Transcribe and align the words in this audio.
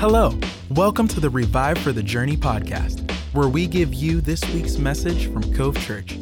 Hello, 0.00 0.32
welcome 0.70 1.06
to 1.08 1.20
the 1.20 1.28
Revive 1.28 1.76
for 1.76 1.92
the 1.92 2.02
Journey 2.02 2.34
podcast, 2.34 3.10
where 3.34 3.50
we 3.50 3.66
give 3.66 3.92
you 3.92 4.22
this 4.22 4.42
week's 4.54 4.78
message 4.78 5.30
from 5.30 5.54
Cove 5.54 5.78
Church. 5.84 6.16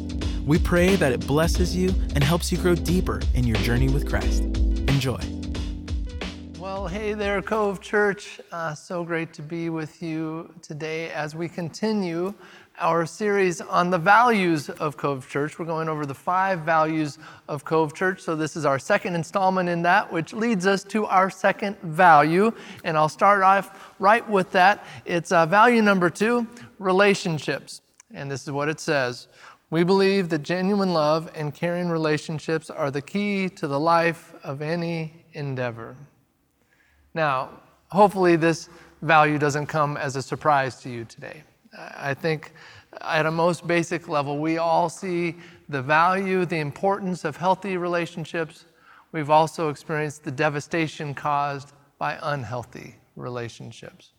We 0.45 0.59
pray 0.59 0.97
that 0.97 1.13
it 1.13 1.25
blesses 1.25 1.73
you 1.73 1.95
and 2.13 2.21
helps 2.21 2.51
you 2.51 2.57
grow 2.57 2.75
deeper 2.75 3.21
in 3.35 3.47
your 3.47 3.55
journey 3.59 3.87
with 3.87 4.05
Christ. 4.05 4.43
Enjoy. 4.43 5.21
Well, 6.59 6.87
hey 6.87 7.13
there, 7.13 7.41
Cove 7.41 7.79
Church. 7.79 8.41
Uh, 8.51 8.75
so 8.75 9.05
great 9.05 9.31
to 9.31 9.41
be 9.41 9.69
with 9.69 10.03
you 10.03 10.53
today 10.61 11.11
as 11.11 11.33
we 11.33 11.47
continue 11.47 12.33
our 12.79 13.05
series 13.05 13.61
on 13.61 13.89
the 13.89 13.97
values 13.97 14.69
of 14.69 14.97
Cove 14.97 15.29
Church. 15.29 15.59
We're 15.59 15.65
going 15.65 15.89
over 15.89 16.05
the 16.05 16.13
five 16.13 16.61
values 16.61 17.17
of 17.47 17.65
Cove 17.65 17.93
Church. 17.93 18.21
So, 18.21 18.35
this 18.35 18.55
is 18.55 18.65
our 18.65 18.79
second 18.79 19.15
installment 19.15 19.69
in 19.69 19.81
that, 19.83 20.11
which 20.11 20.33
leads 20.33 20.65
us 20.65 20.83
to 20.85 21.05
our 21.05 21.29
second 21.29 21.77
value. 21.81 22.51
And 22.83 22.97
I'll 22.97 23.09
start 23.09 23.43
off 23.43 23.93
right 23.99 24.27
with 24.29 24.51
that. 24.51 24.85
It's 25.05 25.31
uh, 25.31 25.45
value 25.45 25.81
number 25.81 26.09
two 26.09 26.47
relationships. 26.79 27.81
And 28.13 28.31
this 28.31 28.43
is 28.43 28.51
what 28.51 28.69
it 28.69 28.79
says 28.79 29.27
We 29.69 29.83
believe 29.83 30.29
that 30.29 30.43
genuine 30.43 30.93
love 30.93 31.29
and 31.35 31.53
caring 31.53 31.89
relationships 31.89 32.69
are 32.69 32.91
the 32.91 33.01
key 33.01 33.49
to 33.49 33.67
the 33.67 33.79
life 33.79 34.33
of 34.43 34.61
any 34.61 35.25
endeavor. 35.33 35.95
Now, 37.13 37.49
hopefully, 37.89 38.35
this 38.35 38.69
value 39.01 39.37
doesn't 39.37 39.67
come 39.67 39.97
as 39.97 40.15
a 40.15 40.21
surprise 40.21 40.79
to 40.81 40.89
you 40.89 41.05
today. 41.05 41.43
I 41.95 42.13
think 42.13 42.53
at 43.01 43.25
a 43.25 43.31
most 43.31 43.65
basic 43.67 44.07
level, 44.07 44.39
we 44.39 44.57
all 44.57 44.89
see 44.89 45.35
the 45.69 45.81
value, 45.81 46.45
the 46.45 46.59
importance 46.59 47.25
of 47.25 47.37
healthy 47.37 47.77
relationships. 47.77 48.65
We've 49.11 49.29
also 49.29 49.69
experienced 49.69 50.23
the 50.23 50.31
devastation 50.31 51.13
caused 51.13 51.73
by 51.97 52.17
unhealthy 52.21 52.95
relationships. 53.15 54.11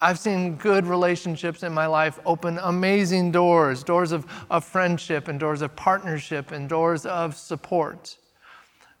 I've 0.00 0.18
seen 0.18 0.56
good 0.56 0.86
relationships 0.86 1.62
in 1.62 1.72
my 1.72 1.86
life 1.86 2.18
open 2.26 2.58
amazing 2.62 3.32
doors 3.32 3.82
doors 3.82 4.12
of, 4.12 4.26
of 4.50 4.64
friendship, 4.64 5.28
and 5.28 5.40
doors 5.40 5.62
of 5.62 5.74
partnership, 5.74 6.52
and 6.52 6.68
doors 6.68 7.06
of 7.06 7.34
support. 7.36 8.18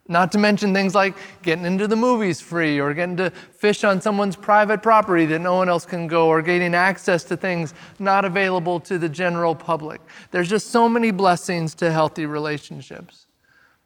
Not 0.08 0.30
to 0.32 0.38
mention 0.38 0.72
things 0.72 0.94
like 0.94 1.16
getting 1.42 1.64
into 1.64 1.88
the 1.88 1.96
movies 1.96 2.40
free 2.40 2.80
or 2.80 2.94
getting 2.94 3.16
to 3.16 3.30
fish 3.30 3.82
on 3.82 4.00
someone's 4.00 4.36
private 4.36 4.82
property 4.82 5.26
that 5.26 5.40
no 5.40 5.54
one 5.54 5.68
else 5.68 5.84
can 5.84 6.06
go 6.06 6.28
or 6.28 6.42
getting 6.42 6.74
access 6.74 7.24
to 7.24 7.36
things 7.36 7.74
not 7.98 8.24
available 8.24 8.78
to 8.80 8.98
the 8.98 9.08
general 9.08 9.54
public. 9.54 10.00
There's 10.30 10.48
just 10.48 10.68
so 10.68 10.88
many 10.88 11.10
blessings 11.10 11.74
to 11.76 11.90
healthy 11.90 12.26
relationships. 12.26 13.26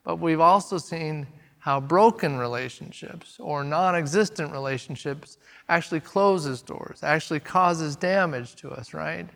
But 0.05 0.17
we've 0.17 0.41
also 0.41 0.77
seen 0.77 1.27
how 1.59 1.79
broken 1.79 2.37
relationships 2.39 3.37
or 3.39 3.65
non 3.65 3.95
existent 3.95 4.53
relationships 4.53 5.39
actually 5.69 6.01
closes 6.01 6.63
doors, 6.63 7.01
actually 7.03 7.41
causes 7.41 7.97
damage 7.97 8.57
to 8.57 8.71
us, 8.71 8.93
right? 8.93 9.29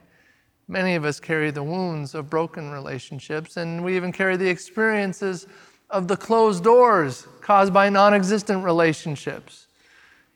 Many 0.67 0.95
of 0.95 1.05
us 1.05 1.21
carry 1.21 1.51
the 1.51 1.63
wounds 1.63 2.15
of 2.15 2.31
broken 2.31 2.71
relationships, 2.71 3.59
and 3.59 3.85
we 3.85 3.97
even 3.97 4.13
carry 4.13 4.37
the 4.37 4.49
experiences 4.49 5.47
of 5.91 6.09
the 6.09 6.17
closed 6.17 6.65
doors 6.65 7.27
caused 7.41 7.73
by 7.73 7.89
non 7.89 8.15
existent 8.15 8.65
relationships. 8.65 9.67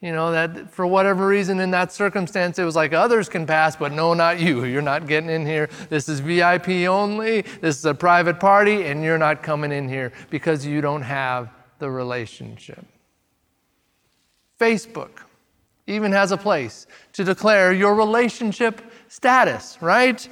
You 0.01 0.13
know, 0.13 0.31
that 0.31 0.71
for 0.71 0.87
whatever 0.87 1.27
reason 1.27 1.59
in 1.59 1.73
that 1.73 1.91
circumstance, 1.91 2.59
it 2.61 2.65
was 2.65 2.77
like 2.77 2.93
others 2.93 3.29
can 3.29 3.47
pass, 3.47 3.75
but 3.75 3.91
no, 3.91 4.15
not 4.15 4.39
you. 4.39 4.65
You're 4.65 4.81
not 4.81 5.09
getting 5.09 5.29
in 5.29 5.45
here. 5.45 5.69
This 5.89 6.09
is 6.09 6.21
VIP 6.21 6.69
only. 6.89 7.41
This 7.41 7.79
is 7.79 7.85
a 7.85 7.95
private 7.95 8.39
party, 8.39 8.85
and 8.85 9.03
you're 9.03 9.19
not 9.19 9.43
coming 9.43 9.73
in 9.73 9.89
here 9.89 10.13
because 10.31 10.65
you 10.65 10.81
don't 10.81 11.03
have 11.03 11.51
the 11.81 11.91
relationship. 11.91 12.85
Facebook 14.61 15.11
even 15.89 16.12
has 16.12 16.31
a 16.31 16.37
place 16.37 16.87
to 17.15 17.25
declare 17.25 17.73
your 17.73 17.95
relationship 17.95 18.83
status, 19.09 19.79
right? 19.81 20.29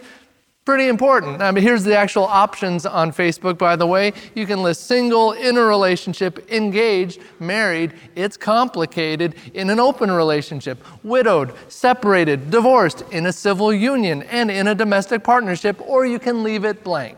Pretty 0.67 0.89
important. 0.89 1.41
I 1.41 1.53
mean, 1.53 1.63
here's 1.63 1.85
the 1.85 1.97
actual 1.97 2.25
options 2.25 2.85
on 2.85 3.13
Facebook, 3.13 3.57
by 3.57 3.77
the 3.77 3.87
way. 3.87 4.13
You 4.35 4.47
can 4.47 4.65
list 4.65 4.89
single, 4.89 5.31
in 5.31 5.57
a 5.57 5.63
relationship, 5.63 6.51
engaged, 6.51 7.21
married. 7.39 7.95
It's 8.17 8.37
complicated 8.37 9.37
in 9.55 9.71
an 9.71 9.79
open 9.79 10.11
relationship, 10.11 10.85
widowed, 11.05 11.55
separated, 11.69 12.51
divorced, 12.51 13.05
in 13.13 13.27
a 13.27 13.33
civil 13.33 13.73
union, 13.73 14.25
and 14.25 14.51
in 14.51 14.67
a 14.67 14.75
domestic 14.75 15.23
partnership, 15.23 15.81
or 15.89 16.05
you 16.05 16.19
can 16.19 16.43
leave 16.43 16.65
it 16.65 16.83
blank. 16.83 17.17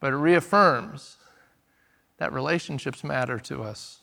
But 0.00 0.12
it 0.12 0.16
reaffirms 0.16 1.16
that 2.16 2.32
relationships 2.32 3.04
matter 3.04 3.38
to 3.38 3.62
us. 3.62 4.00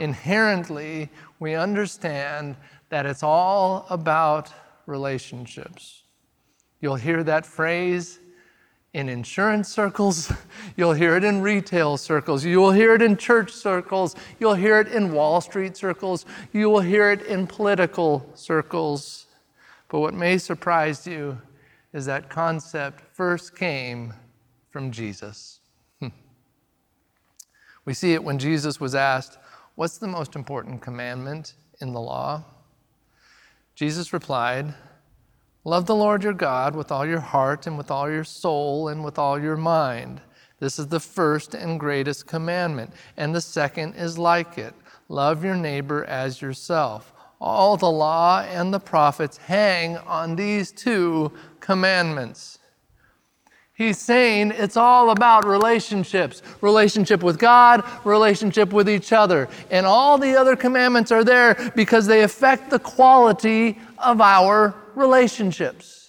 Inherently, 0.00 1.08
we 1.38 1.54
understand 1.54 2.56
that 2.88 3.06
it's 3.06 3.22
all 3.22 3.86
about 3.88 4.50
relationships. 4.86 6.00
You'll 6.84 6.96
hear 6.96 7.24
that 7.24 7.46
phrase 7.46 8.20
in 8.92 9.08
insurance 9.08 9.70
circles. 9.70 10.30
You'll 10.76 10.92
hear 10.92 11.16
it 11.16 11.24
in 11.24 11.40
retail 11.40 11.96
circles. 11.96 12.44
You 12.44 12.60
will 12.60 12.72
hear 12.72 12.94
it 12.94 13.00
in 13.00 13.16
church 13.16 13.52
circles. 13.52 14.14
You'll 14.38 14.52
hear 14.52 14.80
it 14.80 14.88
in 14.88 15.14
Wall 15.14 15.40
Street 15.40 15.78
circles. 15.78 16.26
You 16.52 16.68
will 16.68 16.82
hear 16.82 17.10
it 17.10 17.22
in 17.22 17.46
political 17.46 18.30
circles. 18.34 19.28
But 19.88 20.00
what 20.00 20.12
may 20.12 20.36
surprise 20.36 21.06
you 21.06 21.40
is 21.94 22.04
that 22.04 22.28
concept 22.28 23.00
first 23.14 23.56
came 23.56 24.12
from 24.68 24.90
Jesus. 24.90 25.60
Hmm. 26.00 26.08
we 27.86 27.94
see 27.94 28.12
it 28.12 28.22
when 28.22 28.38
Jesus 28.38 28.78
was 28.78 28.94
asked, 28.94 29.38
What's 29.74 29.96
the 29.96 30.06
most 30.06 30.36
important 30.36 30.82
commandment 30.82 31.54
in 31.80 31.94
the 31.94 32.00
law? 32.00 32.44
Jesus 33.74 34.12
replied, 34.12 34.74
Love 35.66 35.86
the 35.86 35.94
Lord 35.94 36.22
your 36.22 36.34
God 36.34 36.76
with 36.76 36.92
all 36.92 37.06
your 37.06 37.20
heart 37.20 37.66
and 37.66 37.78
with 37.78 37.90
all 37.90 38.10
your 38.10 38.24
soul 38.24 38.88
and 38.88 39.02
with 39.02 39.18
all 39.18 39.40
your 39.40 39.56
mind. 39.56 40.20
This 40.60 40.78
is 40.78 40.88
the 40.88 41.00
first 41.00 41.54
and 41.54 41.80
greatest 41.80 42.26
commandment. 42.26 42.92
And 43.16 43.34
the 43.34 43.40
second 43.40 43.94
is 43.94 44.18
like 44.18 44.58
it 44.58 44.74
love 45.08 45.44
your 45.44 45.56
neighbor 45.56 46.04
as 46.04 46.40
yourself. 46.42 47.12
All 47.40 47.76
the 47.76 47.90
law 47.90 48.40
and 48.40 48.72
the 48.72 48.80
prophets 48.80 49.36
hang 49.38 49.96
on 49.98 50.36
these 50.36 50.70
two 50.70 51.32
commandments. 51.60 52.58
He's 53.74 53.98
saying 53.98 54.52
it's 54.52 54.76
all 54.76 55.10
about 55.10 55.46
relationships 55.46 56.42
relationship 56.60 57.22
with 57.22 57.38
God, 57.38 57.84
relationship 58.04 58.72
with 58.72 58.88
each 58.88 59.12
other. 59.12 59.48
And 59.70 59.84
all 59.84 60.16
the 60.18 60.36
other 60.36 60.56
commandments 60.56 61.10
are 61.10 61.24
there 61.24 61.72
because 61.74 62.06
they 62.06 62.22
affect 62.22 62.70
the 62.70 62.78
quality 62.78 63.78
of 63.98 64.20
our 64.20 64.74
relationships. 64.96 66.04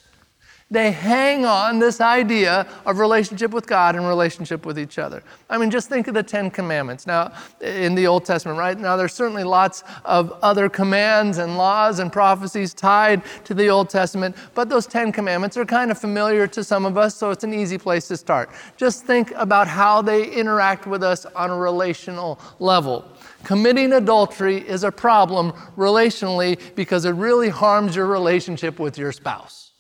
They 0.72 0.91
hang 0.91 1.46
on 1.46 1.78
this 1.78 2.01
idea 2.01 2.66
of 2.88 2.97
relationship 2.97 3.51
with 3.51 3.68
God 3.68 3.96
and 3.96 4.07
relationship 4.07 4.66
with 4.66 4.79
each 4.79 4.97
other. 4.97 5.22
I 5.47 5.59
mean, 5.59 5.69
just 5.69 5.90
think 5.90 6.07
of 6.07 6.16
the 6.16 6.23
Ten 6.23 6.50
Commandments. 6.50 7.06
Now, 7.06 7.34
in 7.62 7.94
the 7.94 8.07
Old 8.07 8.25
Testament, 8.25 8.57
right? 8.57 8.78
Now, 8.78 8.97
there's 8.97 9.13
certainly 9.13 9.44
lots 9.44 9.84
of 10.06 10.31
other 10.41 10.68
commands 10.68 11.38
and 11.38 11.56
laws 11.56 12.00
and 12.00 12.12
prophecies 12.12 12.74
tied 12.74 13.22
to 13.44 13.53
the 13.53 13.68
Old 13.68 13.91
Testament, 13.91 14.35
but 14.56 14.68
those 14.68 14.88
Ten 14.88 15.12
Commandments 15.12 15.56
are 15.56 15.66
kind 15.66 15.91
of 15.91 16.00
familiar 16.00 16.47
to 16.47 16.63
some 16.63 16.84
of 16.84 16.97
us, 16.97 17.13
so 17.13 17.29
it's 17.29 17.44
an 17.44 17.53
easy 17.53 17.78
place 17.78 18.07
to 18.07 18.18
start. 18.18 18.50
Just 18.75 19.06
think 19.06 19.31
about 19.35 19.68
how 19.68 20.01
they 20.01 20.31
interact 20.31 20.88
with 20.88 21.03
us 21.03 21.28
on 21.28 21.51
a 21.51 21.57
relational 21.57 22.40
level. 22.57 23.06
Committing 23.45 23.94
adultery 23.94 24.57
is 24.57 24.83
a 24.83 24.91
problem 24.91 25.51
relationally 25.78 26.59
because 26.73 27.06
it 27.06 27.11
really 27.11 27.50
harms 27.50 27.95
your 27.95 28.07
relationship 28.07 28.79
with 28.79 28.97
your 28.97 29.11
spouse. 29.11 29.72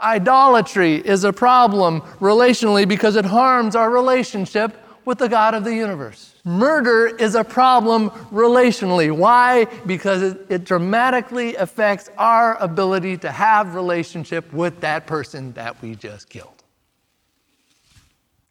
Idolatry 0.00 0.96
is 0.96 1.22
a 1.24 1.34
problem 1.34 2.00
relationally 2.18 2.88
because 2.88 3.14
it 3.14 3.26
harms 3.26 3.76
our 3.76 3.90
relationship 3.90 4.74
with 5.04 5.18
the 5.18 5.28
God 5.28 5.52
of 5.52 5.64
the 5.64 5.74
universe. 5.74 6.34
Murder 6.44 7.08
is 7.08 7.34
a 7.34 7.44
problem 7.44 8.08
relationally. 8.30 9.14
Why? 9.14 9.66
Because 9.84 10.22
it, 10.22 10.46
it, 10.48 10.64
dramatically 10.64 11.56
affects 11.56 12.08
our 12.16 12.56
ability 12.56 13.18
to 13.18 13.30
have 13.30 13.74
relationship 13.74 14.50
with 14.52 14.80
that 14.80 15.06
person 15.06 15.52
that 15.52 15.80
we 15.82 15.94
just 15.94 16.30
killed. 16.30 16.62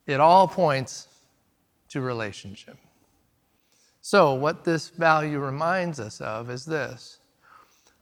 It 0.05 0.19
all 0.19 0.47
points 0.47 1.07
to 1.89 2.01
relationship. 2.01 2.77
So, 4.01 4.33
what 4.33 4.63
this 4.63 4.89
value 4.89 5.39
reminds 5.39 6.00
us 6.00 6.21
of 6.21 6.50
is 6.50 6.65
this 6.65 7.19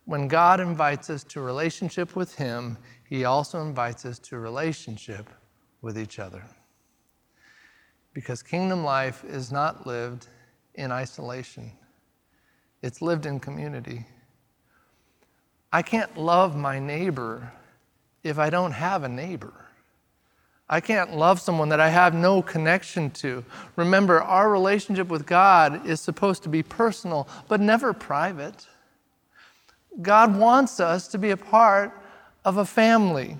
when 0.05 0.27
God 0.27 0.59
invites 0.59 1.09
us 1.09 1.23
to 1.25 1.41
relationship 1.41 2.15
with 2.15 2.33
Him, 2.35 2.77
He 3.07 3.25
also 3.25 3.61
invites 3.61 4.05
us 4.05 4.17
to 4.19 4.39
relationship 4.39 5.29
with 5.81 5.99
each 5.99 6.17
other. 6.17 6.43
Because 8.13 8.41
kingdom 8.41 8.83
life 8.83 9.23
is 9.25 9.51
not 9.51 9.85
lived 9.85 10.27
in 10.75 10.91
isolation, 10.91 11.71
it's 12.81 13.01
lived 13.01 13.25
in 13.25 13.39
community. 13.39 14.05
I 15.71 15.83
can't 15.83 16.17
love 16.17 16.55
my 16.55 16.79
neighbor 16.79 17.51
if 18.23 18.39
I 18.39 18.49
don't 18.49 18.71
have 18.71 19.03
a 19.03 19.09
neighbor. 19.09 19.68
I 20.69 20.79
can't 20.79 21.15
love 21.15 21.39
someone 21.39 21.69
that 21.69 21.79
I 21.79 21.89
have 21.89 22.13
no 22.13 22.43
connection 22.43 23.09
to. 23.11 23.43
Remember, 23.75 24.21
our 24.21 24.51
relationship 24.51 25.07
with 25.07 25.25
God 25.25 25.87
is 25.87 25.99
supposed 25.99 26.43
to 26.43 26.49
be 26.49 26.61
personal, 26.61 27.27
but 27.47 27.59
never 27.59 27.91
private. 27.91 28.67
God 30.01 30.37
wants 30.37 30.79
us 30.79 31.07
to 31.07 31.17
be 31.17 31.31
a 31.31 31.37
part 31.37 31.99
of 32.45 32.57
a 32.57 32.65
family, 32.65 33.37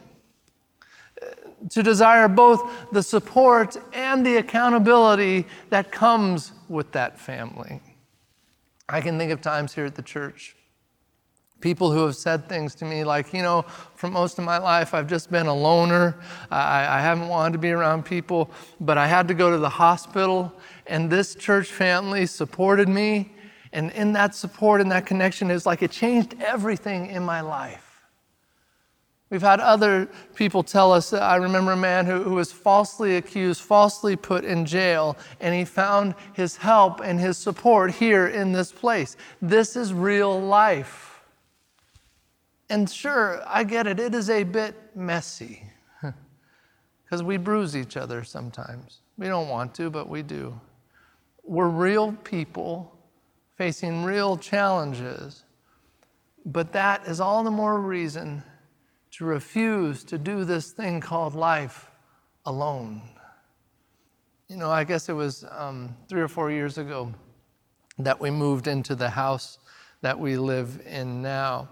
to 1.70 1.84
desire 1.84 2.28
both 2.28 2.68
the 2.92 3.04
support 3.04 3.78
and 3.94 4.26
the 4.26 4.38
accountability 4.38 5.46
that 5.70 5.92
comes 5.92 6.52
with 6.68 6.92
that 6.94 7.20
family. 7.20 7.80
I 8.88 9.02
can 9.02 9.20
think 9.20 9.32
of 9.32 9.40
times 9.40 9.76
here 9.76 9.86
at 9.86 9.94
the 9.94 10.02
church 10.02 10.56
People 11.62 11.92
who 11.92 12.06
have 12.06 12.16
said 12.16 12.48
things 12.48 12.74
to 12.76 12.86
me 12.86 13.04
like, 13.04 13.34
you 13.34 13.42
know, 13.42 13.64
for 13.96 14.10
most 14.10 14.40
of 14.40 14.46
my 14.46 14.58
life, 14.58 14.94
I've 14.94 15.08
just 15.08 15.30
been 15.30 15.48
a 15.48 15.54
loner. 15.54 16.18
I, 16.50 16.98
I, 16.98 17.02
haven't 17.02 17.28
wanted 17.28 17.54
to 17.54 17.58
be 17.58 17.72
around 17.72 18.06
people, 18.06 18.50
but 18.80 18.98
I 18.98 19.08
had 19.08 19.28
to 19.28 19.34
go 19.34 19.52
to 19.52 19.58
the 19.58 19.70
hospital, 19.70 20.54
and 20.88 21.10
this 21.10 21.36
church 21.36 21.68
family 21.68 22.26
supported 22.26 22.88
me. 22.88 23.34
And 23.74 23.92
in 23.92 24.14
that 24.14 24.36
support 24.36 24.80
and 24.80 24.90
that 24.92 25.06
connection, 25.06 25.52
it's 25.52 25.66
like 25.66 25.84
it 25.84 25.92
changed 25.92 26.36
everything 26.40 27.08
in 27.08 27.24
my 27.24 27.42
life. 27.42 27.90
We've 29.30 29.42
had 29.42 29.60
other 29.60 30.10
people 30.34 30.64
tell 30.64 30.92
us. 30.92 31.14
I 31.14 31.36
remember 31.36 31.74
a 31.74 31.78
man 31.78 32.06
who, 32.06 32.24
who 32.24 32.36
was 32.36 32.52
falsely 32.52 33.18
accused, 33.18 33.62
falsely 33.62 34.16
put 34.16 34.44
in 34.44 34.66
jail, 34.66 35.18
and 35.40 35.54
he 35.54 35.66
found 35.66 36.16
his 36.34 36.58
help 36.58 37.02
and 37.02 37.20
his 37.20 37.38
support 37.38 37.92
here 37.92 38.28
in 38.28 38.54
this 38.54 38.72
place. 38.72 39.18
This 39.42 39.76
is 39.76 39.94
real 39.94 40.40
life. 40.40 41.09
And 42.70 42.90
sure, 42.90 43.42
I 43.48 43.64
get 43.64 43.88
it, 43.88 44.00
it 44.00 44.14
is 44.14 44.30
a 44.30 44.44
bit 44.44 44.76
messy 44.96 45.64
because 47.04 47.24
we 47.24 47.38
bruise 47.38 47.76
each 47.76 47.98
other 47.98 48.24
sometimes. 48.24 49.02
We 49.18 49.28
don't 49.28 49.50
want 49.50 49.74
to, 49.76 49.90
but 49.90 50.08
we 50.08 50.22
do. 50.22 50.60
We're 51.44 51.68
real 51.68 52.14
people 52.24 52.96
facing 53.58 54.04
real 54.04 54.38
challenges, 54.38 55.44
but 56.46 56.72
that 56.74 57.06
is 57.08 57.20
all 57.20 57.44
the 57.44 57.52
more 57.52 57.82
reason 57.82 58.44
to 59.12 59.26
refuse 59.26 60.04
to 60.06 60.18
do 60.18 60.46
this 60.46 60.72
thing 60.72 61.02
called 61.02 61.34
life 61.34 61.90
alone. 62.46 63.02
You 64.48 64.58
know, 64.58 64.70
I 64.70 64.84
guess 64.84 65.10
it 65.10 65.14
was 65.14 65.44
um, 65.52 65.96
three 66.08 66.22
or 66.22 66.28
four 66.28 66.52
years 66.52 66.78
ago 66.78 67.12
that 67.98 68.20
we 68.20 68.30
moved 68.32 68.68
into 68.68 68.96
the 68.96 69.10
house 69.10 69.60
that 70.02 70.18
we 70.18 70.38
live 70.38 70.82
in 70.86 71.22
now. 71.22 71.70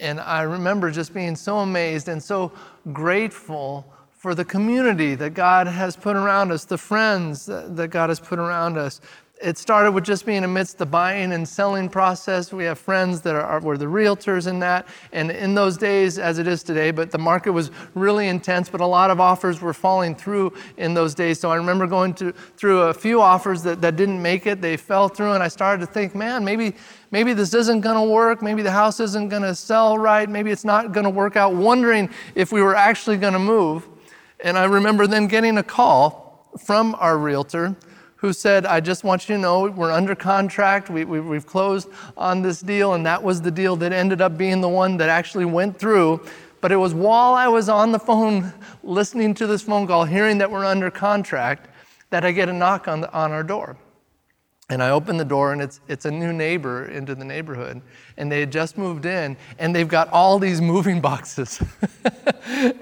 And 0.00 0.20
I 0.20 0.42
remember 0.42 0.90
just 0.90 1.14
being 1.14 1.36
so 1.36 1.58
amazed 1.58 2.08
and 2.08 2.22
so 2.22 2.52
grateful 2.92 3.86
for 4.12 4.34
the 4.34 4.44
community 4.44 5.14
that 5.14 5.34
God 5.34 5.66
has 5.66 5.96
put 5.96 6.16
around 6.16 6.50
us, 6.50 6.64
the 6.64 6.78
friends 6.78 7.46
that 7.46 7.90
God 7.90 8.08
has 8.08 8.18
put 8.18 8.38
around 8.38 8.76
us, 8.76 9.00
it 9.42 9.58
started 9.58 9.92
with 9.92 10.04
just 10.04 10.24
being 10.24 10.44
amidst 10.44 10.78
the 10.78 10.86
buying 10.86 11.32
and 11.32 11.46
selling 11.46 11.90
process. 11.90 12.52
We 12.52 12.64
have 12.64 12.78
friends 12.78 13.20
that 13.22 13.34
are, 13.34 13.60
were 13.60 13.76
the 13.76 13.84
realtors 13.84 14.46
in 14.46 14.60
that. 14.60 14.88
And 15.12 15.30
in 15.30 15.54
those 15.54 15.76
days, 15.76 16.18
as 16.18 16.38
it 16.38 16.46
is 16.46 16.62
today, 16.62 16.90
but 16.90 17.10
the 17.10 17.18
market 17.18 17.52
was 17.52 17.70
really 17.94 18.28
intense, 18.28 18.70
but 18.70 18.80
a 18.80 18.86
lot 18.86 19.10
of 19.10 19.20
offers 19.20 19.60
were 19.60 19.74
falling 19.74 20.14
through 20.14 20.54
in 20.78 20.94
those 20.94 21.14
days. 21.14 21.38
So 21.38 21.50
I 21.50 21.56
remember 21.56 21.86
going 21.86 22.14
to, 22.14 22.32
through 22.32 22.82
a 22.82 22.94
few 22.94 23.20
offers 23.20 23.62
that, 23.64 23.82
that 23.82 23.96
didn't 23.96 24.22
make 24.22 24.46
it. 24.46 24.62
They 24.62 24.78
fell 24.78 25.08
through, 25.08 25.32
and 25.32 25.42
I 25.42 25.48
started 25.48 25.84
to 25.84 25.92
think, 25.92 26.14
man, 26.14 26.42
maybe, 26.42 26.74
maybe 27.10 27.34
this 27.34 27.52
isn't 27.52 27.82
going 27.82 27.96
to 27.96 28.10
work. 28.10 28.40
Maybe 28.40 28.62
the 28.62 28.72
house 28.72 29.00
isn't 29.00 29.28
going 29.28 29.42
to 29.42 29.54
sell 29.54 29.98
right. 29.98 30.28
Maybe 30.28 30.50
it's 30.50 30.64
not 30.64 30.92
going 30.92 31.04
to 31.04 31.10
work 31.10 31.36
out, 31.36 31.54
wondering 31.54 32.08
if 32.34 32.52
we 32.52 32.62
were 32.62 32.74
actually 32.74 33.18
going 33.18 33.34
to 33.34 33.38
move. 33.38 33.86
And 34.40 34.56
I 34.56 34.64
remember 34.64 35.06
then 35.06 35.26
getting 35.26 35.58
a 35.58 35.62
call 35.62 36.50
from 36.58 36.94
our 36.98 37.18
realtor 37.18 37.76
who 38.16 38.32
said, 38.32 38.66
I 38.66 38.80
just 38.80 39.04
want 39.04 39.28
you 39.28 39.36
to 39.36 39.40
know 39.40 39.70
we're 39.70 39.92
under 39.92 40.14
contract. 40.14 40.90
We, 40.90 41.04
we, 41.04 41.20
we've 41.20 41.46
closed 41.46 41.88
on 42.16 42.42
this 42.42 42.60
deal. 42.60 42.94
And 42.94 43.04
that 43.06 43.22
was 43.22 43.42
the 43.42 43.50
deal 43.50 43.76
that 43.76 43.92
ended 43.92 44.20
up 44.20 44.38
being 44.38 44.60
the 44.60 44.68
one 44.68 44.96
that 44.96 45.08
actually 45.08 45.44
went 45.44 45.78
through. 45.78 46.26
But 46.60 46.72
it 46.72 46.76
was 46.76 46.94
while 46.94 47.34
I 47.34 47.48
was 47.48 47.68
on 47.68 47.92
the 47.92 47.98
phone 47.98 48.52
listening 48.82 49.34
to 49.34 49.46
this 49.46 49.62
phone 49.62 49.86
call, 49.86 50.04
hearing 50.04 50.38
that 50.38 50.50
we're 50.50 50.64
under 50.64 50.90
contract, 50.90 51.68
that 52.10 52.24
I 52.24 52.32
get 52.32 52.48
a 52.48 52.52
knock 52.52 52.88
on, 52.88 53.02
the, 53.02 53.12
on 53.12 53.32
our 53.32 53.42
door. 53.42 53.76
And 54.68 54.82
I 54.82 54.90
open 54.90 55.16
the 55.16 55.24
door, 55.24 55.52
and 55.52 55.62
it's, 55.62 55.80
it's 55.86 56.06
a 56.06 56.10
new 56.10 56.32
neighbor 56.32 56.86
into 56.86 57.14
the 57.14 57.24
neighborhood. 57.24 57.80
And 58.16 58.32
they 58.32 58.40
had 58.40 58.50
just 58.50 58.76
moved 58.76 59.06
in, 59.06 59.36
and 59.60 59.74
they've 59.74 59.86
got 59.86 60.08
all 60.10 60.40
these 60.40 60.60
moving 60.60 61.00
boxes. 61.10 61.62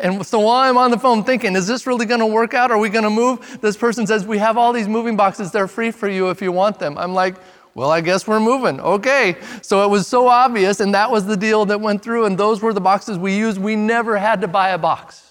and 0.00 0.24
so 0.24 0.40
while 0.40 0.68
I'm 0.68 0.78
on 0.78 0.90
the 0.90 0.98
phone 0.98 1.24
thinking, 1.24 1.54
is 1.54 1.66
this 1.66 1.86
really 1.86 2.06
going 2.06 2.20
to 2.20 2.26
work 2.26 2.54
out? 2.54 2.70
Are 2.70 2.78
we 2.78 2.88
going 2.88 3.04
to 3.04 3.10
move? 3.10 3.58
This 3.60 3.76
person 3.76 4.06
says, 4.06 4.26
We 4.26 4.38
have 4.38 4.56
all 4.56 4.72
these 4.72 4.88
moving 4.88 5.14
boxes. 5.14 5.50
They're 5.52 5.68
free 5.68 5.90
for 5.90 6.08
you 6.08 6.30
if 6.30 6.40
you 6.40 6.52
want 6.52 6.78
them. 6.78 6.96
I'm 6.96 7.12
like, 7.12 7.36
well, 7.74 7.90
I 7.90 8.00
guess 8.00 8.26
we're 8.26 8.40
moving. 8.40 8.80
Okay. 8.80 9.36
So 9.60 9.84
it 9.84 9.90
was 9.90 10.06
so 10.06 10.28
obvious, 10.28 10.80
and 10.80 10.94
that 10.94 11.10
was 11.10 11.26
the 11.26 11.36
deal 11.36 11.66
that 11.66 11.80
went 11.80 12.02
through, 12.02 12.26
and 12.26 12.38
those 12.38 12.62
were 12.62 12.72
the 12.72 12.80
boxes 12.80 13.18
we 13.18 13.36
used. 13.36 13.58
We 13.58 13.76
never 13.76 14.16
had 14.16 14.40
to 14.42 14.48
buy 14.48 14.70
a 14.70 14.78
box. 14.78 15.23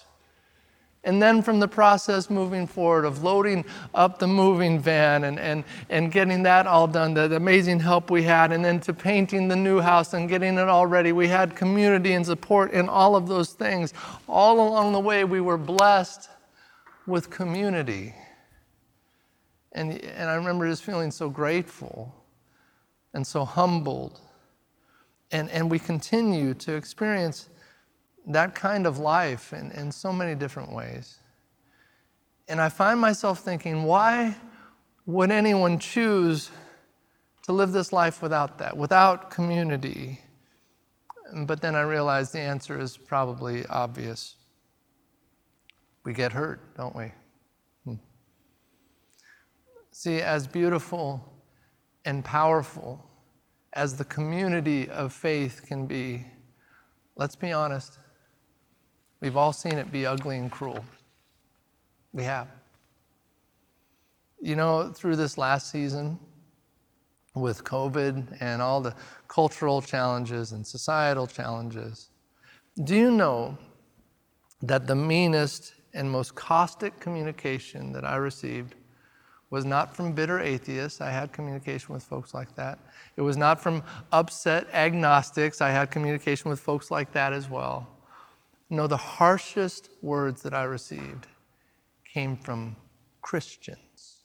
And 1.04 1.20
then 1.20 1.42
from 1.42 1.60
the 1.60 1.68
process 1.68 2.30
moving 2.30 2.66
forward 2.66 3.04
of 3.04 3.22
loading 3.22 3.66
up 3.94 4.18
the 4.18 4.26
moving 4.26 4.78
van 4.78 5.24
and, 5.24 5.38
and, 5.38 5.64
and 5.90 6.10
getting 6.10 6.42
that 6.44 6.66
all 6.66 6.86
done, 6.86 7.12
the, 7.12 7.28
the 7.28 7.36
amazing 7.36 7.80
help 7.80 8.10
we 8.10 8.22
had, 8.22 8.52
and 8.52 8.64
then 8.64 8.80
to 8.80 8.94
painting 8.94 9.48
the 9.48 9.56
new 9.56 9.80
house 9.80 10.14
and 10.14 10.30
getting 10.30 10.56
it 10.56 10.66
all 10.66 10.86
ready. 10.86 11.12
We 11.12 11.28
had 11.28 11.54
community 11.54 12.14
and 12.14 12.24
support 12.24 12.72
in 12.72 12.88
all 12.88 13.16
of 13.16 13.28
those 13.28 13.52
things. 13.52 13.92
All 14.26 14.66
along 14.66 14.94
the 14.94 15.00
way, 15.00 15.24
we 15.24 15.42
were 15.42 15.58
blessed 15.58 16.30
with 17.06 17.28
community. 17.28 18.14
And, 19.72 19.92
and 20.02 20.30
I 20.30 20.34
remember 20.36 20.66
just 20.68 20.84
feeling 20.84 21.10
so 21.10 21.28
grateful 21.28 22.14
and 23.12 23.26
so 23.26 23.44
humbled. 23.44 24.20
And, 25.32 25.50
and 25.50 25.70
we 25.70 25.78
continue 25.78 26.54
to 26.54 26.74
experience 26.74 27.50
that 28.26 28.54
kind 28.54 28.86
of 28.86 28.98
life 28.98 29.52
in, 29.52 29.70
in 29.72 29.92
so 29.92 30.12
many 30.12 30.34
different 30.34 30.72
ways. 30.72 31.18
And 32.48 32.60
I 32.60 32.68
find 32.68 33.00
myself 33.00 33.40
thinking, 33.40 33.84
why 33.84 34.36
would 35.06 35.30
anyone 35.30 35.78
choose 35.78 36.50
to 37.42 37.52
live 37.52 37.72
this 37.72 37.92
life 37.92 38.22
without 38.22 38.58
that, 38.58 38.76
without 38.76 39.30
community? 39.30 40.20
But 41.34 41.60
then 41.60 41.74
I 41.74 41.82
realize 41.82 42.32
the 42.32 42.40
answer 42.40 42.78
is 42.78 42.96
probably 42.96 43.66
obvious. 43.66 44.36
We 46.04 46.12
get 46.12 46.32
hurt, 46.32 46.76
don't 46.76 46.94
we? 46.94 47.12
Hmm. 47.84 47.94
See, 49.90 50.20
as 50.20 50.46
beautiful 50.46 51.32
and 52.04 52.24
powerful 52.24 53.04
as 53.72 53.96
the 53.96 54.04
community 54.04 54.88
of 54.88 55.12
faith 55.12 55.62
can 55.66 55.86
be, 55.86 56.24
let's 57.16 57.36
be 57.36 57.52
honest, 57.52 57.98
We've 59.20 59.36
all 59.36 59.52
seen 59.52 59.74
it 59.74 59.90
be 59.90 60.06
ugly 60.06 60.36
and 60.38 60.50
cruel. 60.50 60.84
We 62.12 62.24
have. 62.24 62.48
You 64.40 64.56
know, 64.56 64.90
through 64.92 65.16
this 65.16 65.38
last 65.38 65.70
season, 65.70 66.18
with 67.34 67.64
COVID 67.64 68.36
and 68.40 68.62
all 68.62 68.80
the 68.80 68.94
cultural 69.26 69.82
challenges 69.82 70.52
and 70.52 70.66
societal 70.66 71.26
challenges, 71.26 72.10
do 72.84 72.94
you 72.94 73.10
know 73.10 73.58
that 74.62 74.86
the 74.86 74.94
meanest 74.94 75.74
and 75.94 76.10
most 76.10 76.34
caustic 76.34 76.98
communication 77.00 77.92
that 77.92 78.04
I 78.04 78.16
received 78.16 78.74
was 79.50 79.64
not 79.64 79.94
from 79.94 80.12
bitter 80.12 80.40
atheists. 80.40 81.00
I 81.00 81.10
had 81.10 81.32
communication 81.32 81.94
with 81.94 82.02
folks 82.02 82.34
like 82.34 82.54
that. 82.56 82.78
It 83.16 83.20
was 83.22 83.36
not 83.36 83.60
from 83.60 83.84
upset 84.10 84.66
agnostics. 84.72 85.60
I 85.60 85.70
had 85.70 85.90
communication 85.90 86.50
with 86.50 86.58
folks 86.58 86.90
like 86.90 87.12
that 87.12 87.32
as 87.32 87.48
well. 87.48 87.88
No, 88.74 88.86
the 88.86 88.96
harshest 88.96 89.88
words 90.02 90.42
that 90.42 90.52
I 90.52 90.64
received 90.64 91.26
came 92.12 92.36
from 92.36 92.76
Christians. 93.22 94.24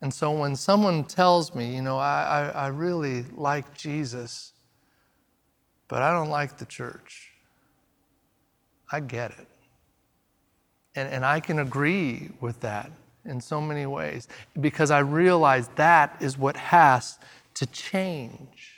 And 0.00 0.12
so 0.12 0.30
when 0.32 0.54
someone 0.54 1.04
tells 1.04 1.54
me, 1.54 1.74
you 1.74 1.82
know, 1.82 1.96
I, 1.96 2.50
I, 2.54 2.64
I 2.64 2.66
really 2.68 3.24
like 3.34 3.74
Jesus, 3.76 4.52
but 5.88 6.02
I 6.02 6.12
don't 6.12 6.28
like 6.28 6.58
the 6.58 6.66
church, 6.66 7.30
I 8.92 9.00
get 9.00 9.30
it. 9.32 9.48
And, 10.94 11.08
and 11.08 11.24
I 11.24 11.40
can 11.40 11.58
agree 11.58 12.30
with 12.40 12.60
that 12.60 12.92
in 13.24 13.40
so 13.40 13.60
many 13.60 13.86
ways 13.86 14.28
because 14.60 14.90
I 14.90 15.00
realize 15.00 15.68
that 15.76 16.16
is 16.20 16.38
what 16.38 16.56
has 16.56 17.18
to 17.54 17.66
change. 17.66 18.73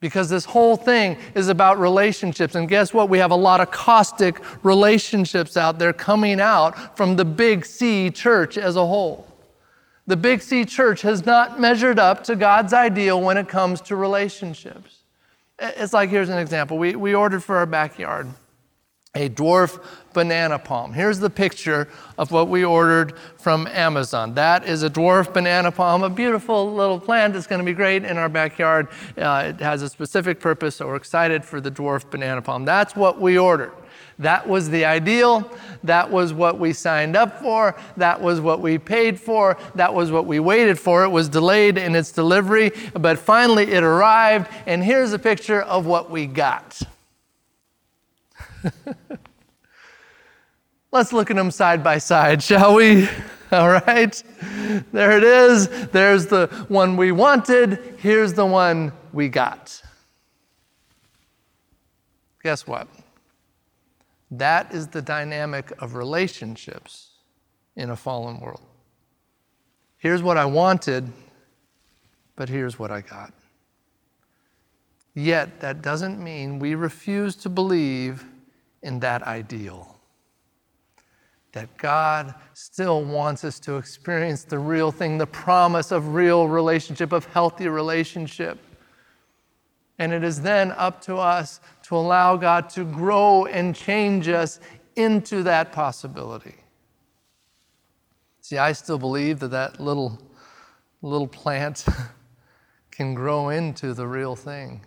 Because 0.00 0.28
this 0.28 0.44
whole 0.44 0.76
thing 0.76 1.16
is 1.34 1.48
about 1.48 1.78
relationships. 1.80 2.54
And 2.54 2.68
guess 2.68 2.94
what? 2.94 3.08
We 3.08 3.18
have 3.18 3.32
a 3.32 3.36
lot 3.36 3.60
of 3.60 3.70
caustic 3.70 4.40
relationships 4.64 5.56
out 5.56 5.78
there 5.78 5.92
coming 5.92 6.40
out 6.40 6.96
from 6.96 7.16
the 7.16 7.24
Big 7.24 7.64
C 7.64 8.10
church 8.10 8.56
as 8.56 8.76
a 8.76 8.86
whole. 8.86 9.26
The 10.06 10.16
Big 10.16 10.40
C 10.40 10.64
church 10.64 11.02
has 11.02 11.26
not 11.26 11.60
measured 11.60 11.98
up 11.98 12.22
to 12.24 12.36
God's 12.36 12.72
ideal 12.72 13.20
when 13.20 13.36
it 13.36 13.48
comes 13.48 13.80
to 13.82 13.96
relationships. 13.96 14.98
It's 15.58 15.92
like 15.92 16.10
here's 16.10 16.28
an 16.28 16.38
example. 16.38 16.78
We, 16.78 16.94
we 16.94 17.14
ordered 17.14 17.42
for 17.42 17.56
our 17.56 17.66
backyard 17.66 18.28
a 19.14 19.28
dwarf 19.28 19.82
banana 20.12 20.58
palm. 20.58 20.92
Here's 20.92 21.18
the 21.18 21.30
picture 21.30 21.88
of 22.18 22.30
what 22.30 22.48
we 22.48 22.64
ordered 22.64 23.14
from 23.38 23.66
Amazon. 23.68 24.34
That 24.34 24.64
is 24.64 24.82
a 24.82 24.90
dwarf 24.90 25.32
banana 25.32 25.72
palm, 25.72 26.02
a 26.02 26.10
beautiful 26.10 26.72
little 26.72 27.00
plant. 27.00 27.34
It's 27.34 27.46
going 27.46 27.60
to 27.60 27.64
be 27.64 27.72
great 27.72 28.04
in 28.04 28.18
our 28.18 28.28
backyard. 28.28 28.88
Uh, 29.16 29.44
it 29.48 29.60
has 29.60 29.82
a 29.82 29.88
specific 29.88 30.40
purpose, 30.40 30.76
so 30.76 30.86
we're 30.86 30.96
excited 30.96 31.44
for 31.44 31.60
the 31.60 31.70
dwarf 31.70 32.10
banana 32.10 32.42
palm. 32.42 32.64
That's 32.64 32.94
what 32.94 33.20
we 33.20 33.38
ordered. 33.38 33.72
That 34.18 34.48
was 34.48 34.68
the 34.68 34.84
ideal. 34.84 35.48
That 35.84 36.10
was 36.10 36.32
what 36.32 36.58
we 36.58 36.72
signed 36.72 37.16
up 37.16 37.40
for. 37.40 37.76
That 37.96 38.20
was 38.20 38.40
what 38.40 38.60
we 38.60 38.76
paid 38.76 39.18
for. 39.18 39.56
That 39.76 39.94
was 39.94 40.10
what 40.10 40.26
we 40.26 40.40
waited 40.40 40.78
for. 40.78 41.04
It 41.04 41.10
was 41.10 41.28
delayed 41.28 41.78
in 41.78 41.94
its 41.94 42.10
delivery, 42.10 42.72
but 42.94 43.18
finally 43.18 43.72
it 43.72 43.84
arrived. 43.84 44.50
And 44.66 44.82
here's 44.82 45.12
a 45.12 45.18
picture 45.18 45.62
of 45.62 45.86
what 45.86 46.10
we 46.10 46.26
got. 46.26 46.82
Let's 50.92 51.12
look 51.12 51.30
at 51.30 51.36
them 51.36 51.50
side 51.50 51.84
by 51.84 51.98
side, 51.98 52.42
shall 52.42 52.74
we? 52.74 53.08
All 53.52 53.70
right. 53.70 54.22
There 54.92 55.16
it 55.16 55.24
is. 55.24 55.68
There's 55.88 56.26
the 56.26 56.46
one 56.68 56.96
we 56.96 57.12
wanted. 57.12 57.96
Here's 57.98 58.34
the 58.34 58.46
one 58.46 58.92
we 59.12 59.28
got. 59.28 59.82
Guess 62.42 62.66
what? 62.66 62.88
That 64.30 64.72
is 64.74 64.88
the 64.88 65.00
dynamic 65.00 65.72
of 65.80 65.94
relationships 65.94 67.10
in 67.76 67.90
a 67.90 67.96
fallen 67.96 68.40
world. 68.40 68.60
Here's 69.96 70.22
what 70.22 70.36
I 70.36 70.44
wanted, 70.44 71.10
but 72.36 72.48
here's 72.48 72.78
what 72.78 72.90
I 72.90 73.00
got. 73.00 73.32
Yet, 75.14 75.60
that 75.60 75.82
doesn't 75.82 76.22
mean 76.22 76.58
we 76.58 76.74
refuse 76.74 77.34
to 77.36 77.48
believe 77.48 78.24
in 78.82 79.00
that 79.00 79.22
ideal. 79.22 79.96
That 81.52 81.76
God 81.78 82.34
still 82.54 83.02
wants 83.04 83.44
us 83.44 83.58
to 83.60 83.76
experience 83.76 84.44
the 84.44 84.58
real 84.58 84.92
thing, 84.92 85.18
the 85.18 85.26
promise 85.26 85.90
of 85.90 86.14
real 86.14 86.48
relationship, 86.48 87.12
of 87.12 87.24
healthy 87.26 87.68
relationship. 87.68 88.58
And 89.98 90.12
it 90.12 90.22
is 90.22 90.42
then 90.42 90.72
up 90.72 91.00
to 91.02 91.16
us 91.16 91.60
to 91.84 91.96
allow 91.96 92.36
God 92.36 92.68
to 92.70 92.84
grow 92.84 93.46
and 93.46 93.74
change 93.74 94.28
us 94.28 94.60
into 94.94 95.42
that 95.44 95.72
possibility. 95.72 96.54
See, 98.40 98.58
I 98.58 98.72
still 98.72 98.98
believe 98.98 99.40
that 99.40 99.48
that 99.48 99.80
little, 99.80 100.18
little 101.02 101.26
plant 101.26 101.84
can 102.90 103.14
grow 103.14 103.48
into 103.48 103.94
the 103.94 104.06
real 104.06 104.36
thing, 104.36 104.84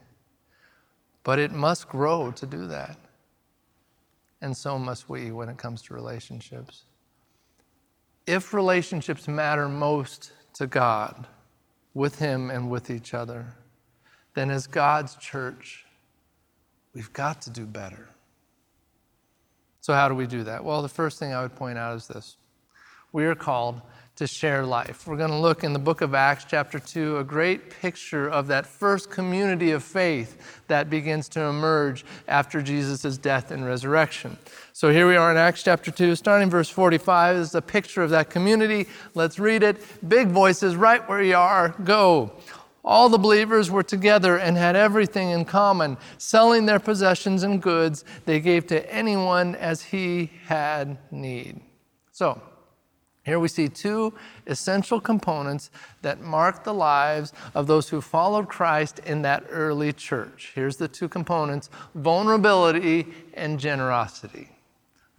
but 1.23 1.39
it 1.39 1.51
must 1.51 1.89
grow 1.89 2.31
to 2.31 2.45
do 2.45 2.67
that 2.67 2.97
and 4.41 4.55
so 4.55 4.77
must 4.79 5.09
we 5.09 5.31
when 5.31 5.49
it 5.49 5.57
comes 5.57 5.81
to 5.83 5.93
relationships. 5.93 6.83
If 8.27 8.53
relationships 8.53 9.27
matter 9.27 9.67
most 9.67 10.31
to 10.53 10.67
God, 10.67 11.27
with 11.93 12.19
Him 12.19 12.49
and 12.49 12.69
with 12.69 12.89
each 12.89 13.13
other, 13.13 13.45
then 14.33 14.49
as 14.49 14.67
God's 14.67 15.15
church, 15.15 15.85
we've 16.93 17.11
got 17.13 17.41
to 17.43 17.49
do 17.49 17.65
better. 17.65 18.09
So, 19.81 19.93
how 19.93 20.07
do 20.07 20.15
we 20.15 20.27
do 20.27 20.43
that? 20.43 20.63
Well, 20.63 20.81
the 20.81 20.89
first 20.89 21.19
thing 21.19 21.33
I 21.33 21.41
would 21.41 21.55
point 21.55 21.77
out 21.77 21.95
is 21.95 22.07
this 22.07 22.37
we 23.11 23.25
are 23.25 23.35
called 23.35 23.81
to 24.15 24.27
share 24.27 24.65
life. 24.65 25.07
We're 25.07 25.17
going 25.17 25.31
to 25.31 25.37
look 25.37 25.63
in 25.63 25.73
the 25.73 25.79
book 25.79 26.01
of 26.01 26.13
Acts, 26.13 26.45
chapter 26.47 26.79
2, 26.79 27.17
a 27.17 27.23
great 27.23 27.69
picture 27.69 28.29
of 28.29 28.47
that 28.47 28.65
first 28.65 29.09
community 29.09 29.71
of 29.71 29.83
faith 29.83 30.61
that 30.67 30.89
begins 30.89 31.29
to 31.29 31.41
emerge 31.41 32.05
after 32.27 32.61
Jesus' 32.61 33.17
death 33.17 33.51
and 33.51 33.65
resurrection. 33.65 34.37
So 34.73 34.91
here 34.91 35.07
we 35.07 35.15
are 35.15 35.31
in 35.31 35.37
Acts 35.37 35.63
chapter 35.63 35.91
2, 35.91 36.15
starting 36.15 36.49
verse 36.49 36.69
45. 36.69 37.37
This 37.37 37.49
is 37.49 37.55
a 37.55 37.61
picture 37.61 38.03
of 38.03 38.09
that 38.11 38.29
community. 38.29 38.87
Let's 39.15 39.39
read 39.39 39.63
it. 39.63 39.77
Big 40.07 40.27
voices, 40.27 40.75
right 40.75 41.07
where 41.07 41.23
you 41.23 41.35
are, 41.35 41.69
go. 41.83 42.33
All 42.83 43.09
the 43.09 43.17
believers 43.17 43.69
were 43.69 43.83
together 43.83 44.37
and 44.37 44.57
had 44.57 44.75
everything 44.75 45.29
in 45.29 45.45
common. 45.45 45.97
Selling 46.17 46.65
their 46.65 46.79
possessions 46.79 47.43
and 47.43 47.61
goods, 47.61 48.03
they 48.25 48.39
gave 48.39 48.67
to 48.67 48.93
anyone 48.93 49.55
as 49.55 49.83
he 49.83 50.31
had 50.45 50.97
need. 51.11 51.61
So, 52.11 52.41
here 53.23 53.39
we 53.39 53.49
see 53.49 53.67
two 53.67 54.13
essential 54.47 54.99
components 54.99 55.69
that 56.01 56.21
mark 56.21 56.63
the 56.63 56.73
lives 56.73 57.33
of 57.53 57.67
those 57.67 57.89
who 57.89 58.01
followed 58.01 58.49
Christ 58.49 58.99
in 59.05 59.21
that 59.21 59.43
early 59.49 59.93
church. 59.93 60.51
Here's 60.55 60.77
the 60.77 60.87
two 60.87 61.07
components 61.07 61.69
vulnerability 61.93 63.07
and 63.35 63.59
generosity. 63.59 64.49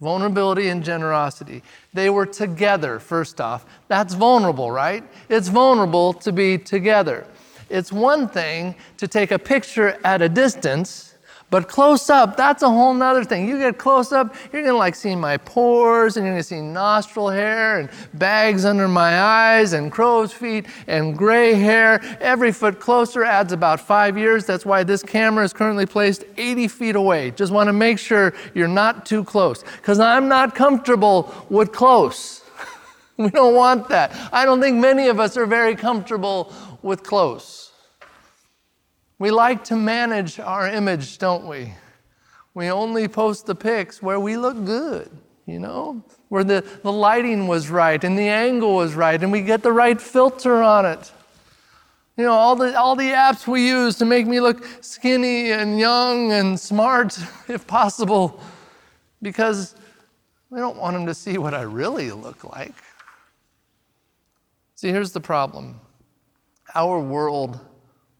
Vulnerability 0.01 0.67
and 0.67 0.83
generosity. 0.83 1.63
They 1.93 2.09
were 2.09 2.25
together, 2.25 2.99
first 2.99 3.39
off. 3.39 3.65
That's 3.87 4.15
vulnerable, 4.15 4.69
right? 4.69 5.03
It's 5.29 5.47
vulnerable 5.47 6.11
to 6.13 6.33
be 6.33 6.57
together. 6.57 7.25
It's 7.69 7.93
one 7.93 8.27
thing 8.27 8.75
to 8.97 9.07
take 9.07 9.31
a 9.31 9.39
picture 9.39 9.97
at 10.03 10.21
a 10.21 10.27
distance 10.27 11.12
but 11.49 11.67
close 11.67 12.09
up, 12.09 12.35
that's 12.35 12.63
a 12.63 12.69
whole 12.69 12.93
nother 12.93 13.23
thing. 13.23 13.47
You 13.47 13.59
get 13.59 13.77
close 13.77 14.11
up, 14.11 14.35
you're 14.51 14.63
gonna 14.63 14.75
like 14.75 14.95
see 14.95 15.15
my 15.15 15.37
pores, 15.37 16.17
and 16.17 16.25
you're 16.25 16.33
gonna 16.33 16.43
see 16.43 16.61
nostril 16.61 17.29
hair, 17.29 17.79
and 17.79 17.89
bags 18.15 18.65
under 18.65 18.87
my 18.87 19.21
eyes, 19.21 19.73
and 19.73 19.91
crow's 19.91 20.33
feet, 20.33 20.65
and 20.87 21.15
gray 21.15 21.53
hair. 21.53 22.01
Every 22.19 22.51
foot 22.51 22.79
closer 22.79 23.23
adds 23.23 23.53
about 23.53 23.79
five 23.79 24.17
years. 24.17 24.45
That's 24.45 24.65
why 24.65 24.83
this 24.83 25.03
camera 25.03 25.43
is 25.43 25.53
currently 25.53 25.85
placed 25.85 26.25
80 26.37 26.67
feet 26.67 26.95
away. 26.95 27.31
Just 27.31 27.53
wanna 27.53 27.73
make 27.73 27.99
sure 27.99 28.33
you're 28.53 28.67
not 28.67 29.05
too 29.05 29.23
close, 29.23 29.63
because 29.77 29.99
I'm 29.99 30.27
not 30.27 30.55
comfortable 30.55 31.33
with 31.49 31.71
close. 31.71 32.41
we 33.17 33.29
don't 33.29 33.53
want 33.53 33.89
that. 33.89 34.11
I 34.33 34.45
don't 34.45 34.59
think 34.59 34.77
many 34.77 35.07
of 35.07 35.19
us 35.19 35.37
are 35.37 35.45
very 35.45 35.75
comfortable 35.75 36.51
with 36.81 37.03
close. 37.03 37.62
We 39.23 39.31
like 39.31 39.63
to 39.65 39.77
manage 39.77 40.37
our 40.37 40.67
image, 40.67 41.17
don't 41.17 41.47
we? 41.47 41.73
We 42.53 42.69
only 42.69 43.07
post 43.07 43.45
the 43.45 43.55
pics 43.55 44.03
where 44.03 44.19
we 44.19 44.35
look 44.35 44.65
good, 44.65 45.09
you 45.45 45.59
know, 45.59 46.03
where 46.27 46.43
the, 46.43 46.65
the 46.81 46.91
lighting 46.91 47.47
was 47.47 47.69
right 47.69 48.03
and 48.03 48.17
the 48.17 48.27
angle 48.27 48.75
was 48.75 48.95
right 48.95 49.23
and 49.23 49.31
we 49.31 49.39
get 49.39 49.63
the 49.63 49.71
right 49.71 50.01
filter 50.01 50.61
on 50.61 50.85
it. 50.85 51.09
You 52.17 52.25
know, 52.25 52.33
all 52.33 52.57
the, 52.57 52.77
all 52.77 52.97
the 52.97 53.11
apps 53.11 53.47
we 53.47 53.65
use 53.65 53.95
to 53.99 54.05
make 54.05 54.27
me 54.27 54.41
look 54.41 54.67
skinny 54.81 55.53
and 55.53 55.79
young 55.79 56.33
and 56.33 56.59
smart, 56.59 57.17
if 57.47 57.65
possible, 57.65 58.41
because 59.21 59.73
we 60.49 60.59
don't 60.59 60.75
want 60.75 60.97
them 60.97 61.05
to 61.05 61.13
see 61.13 61.37
what 61.37 61.53
I 61.53 61.61
really 61.61 62.11
look 62.11 62.43
like. 62.43 62.75
See, 64.75 64.89
here's 64.89 65.13
the 65.13 65.21
problem 65.21 65.79
our 66.75 66.99
world 66.99 67.61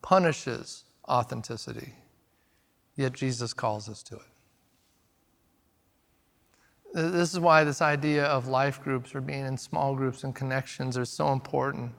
punishes 0.01 0.85
authenticity, 1.07 1.93
yet 2.95 3.13
Jesus 3.13 3.53
calls 3.53 3.89
us 3.89 4.03
to 4.03 4.15
it. 4.15 4.21
This 6.93 7.33
is 7.33 7.39
why 7.39 7.63
this 7.63 7.81
idea 7.81 8.25
of 8.25 8.47
life 8.47 8.81
groups 8.83 9.15
or 9.15 9.21
being 9.21 9.45
in 9.45 9.57
small 9.57 9.95
groups 9.95 10.23
and 10.23 10.35
connections 10.35 10.97
are 10.97 11.05
so 11.05 11.31
important 11.31 11.91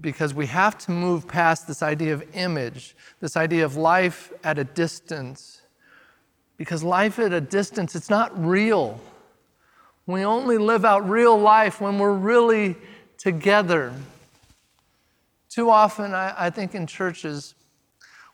because 0.00 0.32
we 0.32 0.46
have 0.46 0.78
to 0.78 0.90
move 0.90 1.28
past 1.28 1.66
this 1.66 1.82
idea 1.82 2.14
of 2.14 2.24
image, 2.34 2.96
this 3.20 3.36
idea 3.36 3.64
of 3.64 3.76
life 3.76 4.32
at 4.42 4.58
a 4.58 4.64
distance. 4.64 5.62
Because 6.56 6.82
life 6.82 7.18
at 7.18 7.32
a 7.32 7.40
distance, 7.40 7.94
it's 7.94 8.08
not 8.08 8.32
real. 8.46 9.00
We 10.06 10.24
only 10.24 10.56
live 10.56 10.84
out 10.84 11.08
real 11.08 11.38
life 11.38 11.80
when 11.80 11.98
we're 11.98 12.14
really 12.14 12.76
together. 13.18 13.92
Too 15.48 15.68
often, 15.68 16.14
I, 16.14 16.46
I 16.46 16.50
think 16.50 16.74
in 16.74 16.86
churches, 16.86 17.54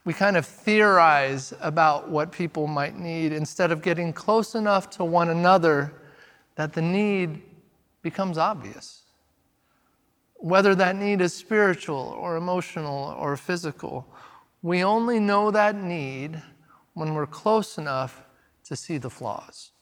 we 0.08 0.14
kind 0.14 0.38
of 0.38 0.46
theorize 0.46 1.52
about 1.60 2.08
what 2.08 2.32
people 2.32 2.66
might 2.66 2.98
need 2.98 3.30
instead 3.30 3.70
of 3.70 3.82
getting 3.82 4.10
close 4.10 4.54
enough 4.54 4.88
to 4.88 5.04
one 5.04 5.28
another 5.28 5.92
that 6.54 6.72
the 6.72 6.80
need 6.80 7.42
becomes 8.00 8.38
obvious. 8.38 9.02
Whether 10.36 10.74
that 10.76 10.96
need 10.96 11.20
is 11.20 11.34
spiritual 11.34 12.16
or 12.18 12.36
emotional 12.36 13.14
or 13.18 13.36
physical, 13.36 14.08
we 14.62 14.82
only 14.82 15.20
know 15.20 15.50
that 15.50 15.76
need 15.76 16.42
when 16.94 17.12
we're 17.12 17.26
close 17.26 17.76
enough 17.76 18.22
to 18.64 18.76
see 18.76 18.96
the 18.96 19.10
flaws, 19.10 19.72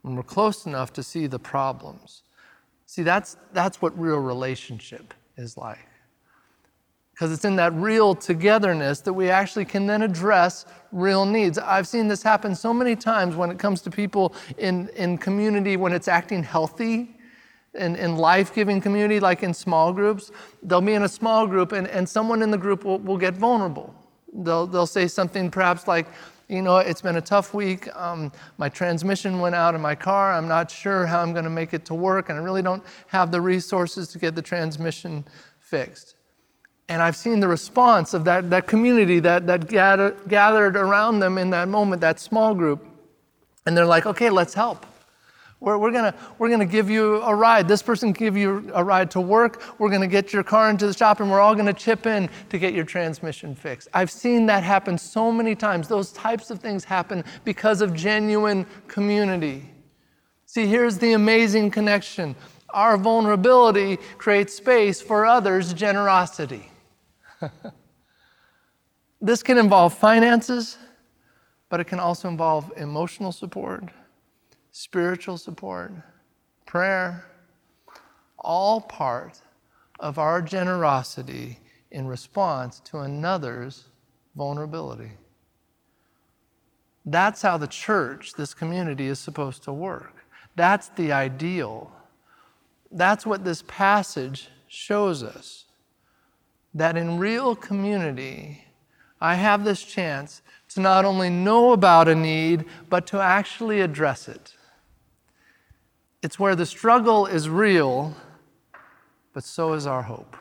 when 0.00 0.16
we're 0.16 0.22
close 0.22 0.64
enough 0.64 0.90
to 0.94 1.02
see 1.02 1.26
the 1.26 1.38
problems. 1.38 2.22
See, 2.86 3.02
that's, 3.02 3.36
that's 3.52 3.82
what 3.82 3.92
real 4.00 4.20
relationship 4.20 5.12
is 5.36 5.58
like 5.58 5.86
because 7.14 7.30
it's 7.30 7.44
in 7.44 7.54
that 7.56 7.72
real 7.74 8.12
togetherness 8.12 9.00
that 9.00 9.12
we 9.12 9.30
actually 9.30 9.64
can 9.64 9.86
then 9.86 10.02
address 10.02 10.66
real 10.90 11.24
needs. 11.24 11.58
I've 11.58 11.86
seen 11.86 12.08
this 12.08 12.24
happen 12.24 12.56
so 12.56 12.74
many 12.74 12.96
times 12.96 13.36
when 13.36 13.50
it 13.50 13.58
comes 13.58 13.82
to 13.82 13.90
people 13.90 14.34
in, 14.58 14.88
in 14.96 15.16
community 15.16 15.76
when 15.76 15.92
it's 15.92 16.08
acting 16.08 16.42
healthy. 16.42 17.10
In, 17.76 17.96
in 17.96 18.14
life-giving 18.14 18.80
community 18.80 19.18
like 19.18 19.42
in 19.42 19.52
small 19.52 19.92
groups 19.92 20.30
they'll 20.62 20.80
be 20.80 20.94
in 20.94 21.02
a 21.02 21.08
small 21.08 21.44
group 21.44 21.72
and, 21.72 21.88
and 21.88 22.08
someone 22.08 22.40
in 22.40 22.52
the 22.52 22.56
group 22.56 22.84
will, 22.84 23.00
will 23.00 23.18
get 23.18 23.34
vulnerable 23.34 23.92
they'll, 24.32 24.64
they'll 24.64 24.86
say 24.86 25.08
something 25.08 25.50
perhaps 25.50 25.88
like 25.88 26.06
you 26.48 26.60
know, 26.60 26.78
it's 26.78 27.00
been 27.00 27.16
a 27.16 27.22
tough 27.22 27.54
week. 27.54 27.94
Um, 27.96 28.30
my 28.58 28.68
transmission 28.68 29.40
went 29.40 29.54
out 29.54 29.74
in 29.74 29.80
my 29.80 29.94
car. 29.94 30.32
I'm 30.32 30.46
not 30.46 30.70
sure 30.70 31.06
how 31.06 31.20
I'm 31.20 31.32
going 31.32 31.44
to 31.44 31.50
make 31.50 31.72
it 31.72 31.84
to 31.86 31.94
work, 31.94 32.28
and 32.28 32.38
I 32.38 32.42
really 32.42 32.62
don't 32.62 32.82
have 33.06 33.32
the 33.32 33.40
resources 33.40 34.08
to 34.08 34.18
get 34.18 34.34
the 34.34 34.42
transmission 34.42 35.24
fixed. 35.58 36.16
And 36.88 37.00
I've 37.02 37.16
seen 37.16 37.40
the 37.40 37.48
response 37.48 38.12
of 38.12 38.24
that, 38.24 38.50
that 38.50 38.66
community 38.66 39.18
that, 39.20 39.46
that 39.46 39.68
gathered, 39.68 40.16
gathered 40.28 40.76
around 40.76 41.20
them 41.20 41.38
in 41.38 41.50
that 41.50 41.68
moment, 41.68 42.00
that 42.02 42.20
small 42.20 42.54
group. 42.54 42.84
And 43.64 43.76
they're 43.76 43.86
like, 43.86 44.04
okay, 44.04 44.28
let's 44.28 44.52
help. 44.52 44.84
We're, 45.60 45.78
we're 45.78 45.92
going 45.92 46.12
we're 46.38 46.50
gonna 46.50 46.66
give 46.66 46.90
you 46.90 47.22
a 47.22 47.34
ride. 47.34 47.66
This 47.68 47.80
person 47.80 48.12
can 48.12 48.26
give 48.26 48.36
you 48.36 48.70
a 48.74 48.84
ride 48.84 49.10
to 49.12 49.20
work. 49.20 49.62
We're 49.78 49.88
going 49.88 50.02
to 50.02 50.06
get 50.06 50.30
your 50.30 50.42
car 50.42 50.68
into 50.68 50.86
the 50.86 50.92
shop, 50.92 51.20
and 51.20 51.30
we're 51.30 51.40
all 51.40 51.54
going 51.54 51.66
to 51.66 51.72
chip 51.72 52.04
in 52.04 52.28
to 52.50 52.58
get 52.58 52.74
your 52.74 52.84
transmission 52.84 53.54
fixed. 53.54 53.88
I've 53.94 54.10
seen 54.10 54.44
that 54.46 54.62
happen 54.62 54.98
so 54.98 55.32
many 55.32 55.54
times. 55.54 55.88
Those 55.88 56.12
types 56.12 56.50
of 56.50 56.60
things 56.60 56.84
happen 56.84 57.24
because 57.44 57.80
of 57.80 57.94
genuine 57.94 58.66
community. 58.88 59.70
See, 60.44 60.66
here's 60.66 60.98
the 60.98 61.14
amazing 61.14 61.70
connection 61.70 62.36
our 62.70 62.98
vulnerability 62.98 63.96
creates 64.18 64.52
space 64.52 65.00
for 65.00 65.24
others' 65.24 65.72
generosity. 65.72 66.68
this 69.20 69.42
can 69.42 69.58
involve 69.58 69.94
finances, 69.94 70.78
but 71.68 71.80
it 71.80 71.84
can 71.84 72.00
also 72.00 72.28
involve 72.28 72.72
emotional 72.76 73.32
support 73.32 73.84
spiritual 74.74 75.38
support, 75.38 75.92
prayer, 76.66 77.24
all 78.40 78.80
part 78.80 79.40
of 80.00 80.18
our 80.18 80.42
generosity 80.42 81.60
in 81.92 82.08
response 82.08 82.80
to 82.80 82.98
another's 82.98 83.84
vulnerability. 84.34 85.12
That's 87.06 87.40
how 87.40 87.56
the 87.56 87.68
church, 87.68 88.32
this 88.32 88.52
community, 88.52 89.06
is 89.06 89.20
supposed 89.20 89.62
to 89.62 89.72
work. 89.72 90.26
That's 90.56 90.88
the 90.88 91.12
ideal. 91.12 91.92
That's 92.90 93.24
what 93.24 93.44
this 93.44 93.62
passage 93.68 94.48
shows 94.66 95.22
us. 95.22 95.63
That 96.74 96.96
in 96.96 97.18
real 97.18 97.54
community, 97.54 98.64
I 99.20 99.36
have 99.36 99.64
this 99.64 99.82
chance 99.82 100.42
to 100.70 100.80
not 100.80 101.04
only 101.04 101.30
know 101.30 101.72
about 101.72 102.08
a 102.08 102.14
need, 102.14 102.64
but 102.90 103.06
to 103.08 103.20
actually 103.20 103.80
address 103.80 104.28
it. 104.28 104.54
It's 106.22 106.38
where 106.38 106.56
the 106.56 106.66
struggle 106.66 107.26
is 107.26 107.48
real, 107.48 108.16
but 109.32 109.44
so 109.44 109.74
is 109.74 109.86
our 109.86 110.02
hope. 110.02 110.36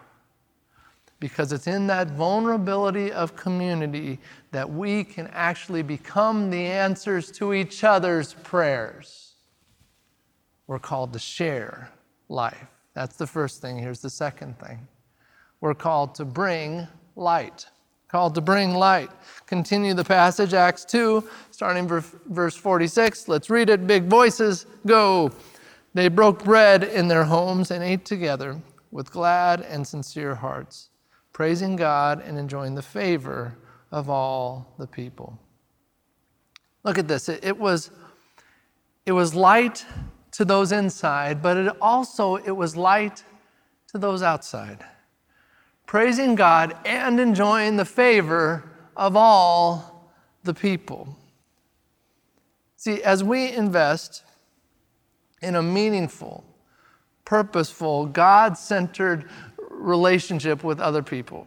Because 1.20 1.54
it's 1.54 1.68
in 1.68 1.88
that 1.88 2.12
vulnerability 2.12 3.12
of 3.12 3.36
community 3.36 4.20
that 4.52 4.70
we 4.70 5.04
can 5.04 5.28
actually 5.28 5.84
become 5.84 6.50
the 6.50 6.66
answers 6.66 7.32
to 7.34 7.54
each 7.54 7.84
other's 7.84 8.34
prayers. 8.34 9.34
We're 10.68 10.80
called 10.80 11.14
to 11.14 11.20
share 11.20 11.92
life. 12.28 12.68
That's 12.94 13.16
the 13.16 13.28
first 13.28 13.62
thing. 13.62 13.78
Here's 13.78 14.02
the 14.02 14.10
second 14.10 14.58
thing. 14.60 14.88
We're 15.64 15.74
called 15.74 16.14
to 16.16 16.26
bring 16.26 16.90
light. 17.16 17.68
Called 18.10 18.36
to 18.36 18.42
bring 18.42 18.74
light. 18.74 19.10
Continue 19.46 19.94
the 19.94 20.04
passage, 20.04 20.54
Acts 20.54 20.84
2, 20.84 21.24
starting 21.52 21.88
verse 21.88 22.54
46. 22.54 23.30
Let's 23.30 23.50
read 23.50 23.70
it. 23.70 23.88
Big 23.88 24.08
voices, 24.10 24.66
go. 24.86 25.32
They 25.94 26.10
broke 26.10 26.44
bread 26.44 26.84
in 26.84 27.08
their 27.08 27.24
homes 27.24 27.72
and 27.72 27.82
ate 27.82 28.04
together 28.04 28.62
with 28.92 29.10
glad 29.10 29.62
and 29.62 29.88
sincere 29.88 30.36
hearts, 30.36 30.90
praising 31.32 31.78
God 31.78 32.22
and 32.26 32.38
enjoying 32.38 32.76
the 32.76 32.82
favor 32.82 33.58
of 33.90 34.10
all 34.10 34.76
the 34.78 34.88
people. 34.88 35.40
Look 36.84 36.98
at 36.98 37.08
this. 37.08 37.30
It, 37.30 37.42
it 37.42 37.58
was, 37.58 37.90
it 39.06 39.14
was 39.14 39.34
light 39.34 39.86
to 40.32 40.44
those 40.44 40.74
inside, 40.74 41.42
but 41.42 41.56
it 41.56 41.74
also 41.80 42.36
it 42.36 42.52
was 42.52 42.76
light 42.76 43.24
to 43.94 43.98
those 43.98 44.22
outside. 44.22 44.84
Praising 45.94 46.34
God 46.34 46.76
and 46.86 47.20
enjoying 47.20 47.78
the 47.78 47.86
favor 47.86 48.64
of 48.98 49.16
all 49.16 50.10
the 50.44 50.52
people. 50.52 51.16
See, 52.78 53.04
as 53.04 53.24
we 53.24 53.52
invest 53.52 54.24
in 55.44 55.56
a 55.56 55.62
meaningful, 55.62 56.44
purposeful, 57.26 58.08
God 58.08 58.58
centered 58.58 59.30
relationship 59.70 60.64
with 60.64 60.80
other 60.80 61.04
people, 61.04 61.46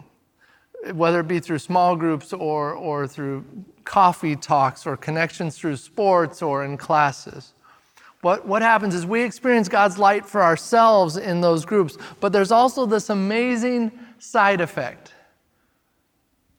whether 0.92 1.18
it 1.18 1.26
be 1.26 1.40
through 1.40 1.58
small 1.58 1.96
groups 1.96 2.32
or, 2.32 2.72
or 2.72 3.08
through 3.08 3.44
coffee 3.82 4.36
talks 4.36 4.86
or 4.86 4.96
connections 4.96 5.58
through 5.58 5.74
sports 5.74 6.40
or 6.40 6.64
in 6.64 6.76
classes. 6.76 7.52
What, 8.20 8.46
what 8.46 8.62
happens 8.62 8.94
is 8.94 9.06
we 9.06 9.24
experience 9.24 9.68
God's 9.68 9.98
light 9.98 10.24
for 10.24 10.40
ourselves 10.40 11.16
in 11.16 11.40
those 11.40 11.64
groups, 11.64 11.98
but 12.20 12.32
there's 12.32 12.52
also 12.52 12.86
this 12.86 13.10
amazing 13.10 13.90
side 14.18 14.60
effect 14.60 15.12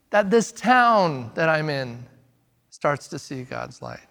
that 0.10 0.30
this 0.30 0.52
town 0.52 1.32
that 1.36 1.50
I'm 1.50 1.70
in 1.70 2.06
starts 2.70 3.08
to 3.10 3.20
see 3.20 3.44
God's 3.44 3.82
light 3.82 4.08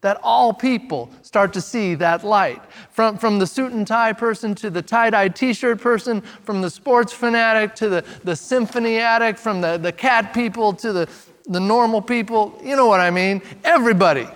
that 0.00 0.18
all 0.22 0.52
people 0.52 1.10
start 1.22 1.52
to 1.52 1.60
see 1.60 1.94
that 1.96 2.22
light. 2.22 2.62
From, 2.90 3.18
from 3.18 3.38
the 3.38 3.46
suit 3.46 3.72
and 3.72 3.86
tie 3.86 4.12
person 4.12 4.54
to 4.56 4.70
the 4.70 4.82
tie 4.82 5.10
dye 5.10 5.28
t 5.28 5.52
shirt 5.52 5.80
person, 5.80 6.20
from 6.20 6.62
the 6.62 6.70
sports 6.70 7.12
fanatic 7.12 7.74
to 7.76 7.88
the, 7.88 8.04
the 8.22 8.36
symphony 8.36 8.98
addict, 8.98 9.38
from 9.38 9.60
the, 9.60 9.76
the 9.76 9.92
cat 9.92 10.32
people 10.32 10.72
to 10.74 10.92
the, 10.92 11.08
the 11.46 11.58
normal 11.58 12.00
people. 12.00 12.60
You 12.62 12.76
know 12.76 12.86
what 12.86 13.00
I 13.00 13.10
mean? 13.10 13.42
Everybody 13.64 14.28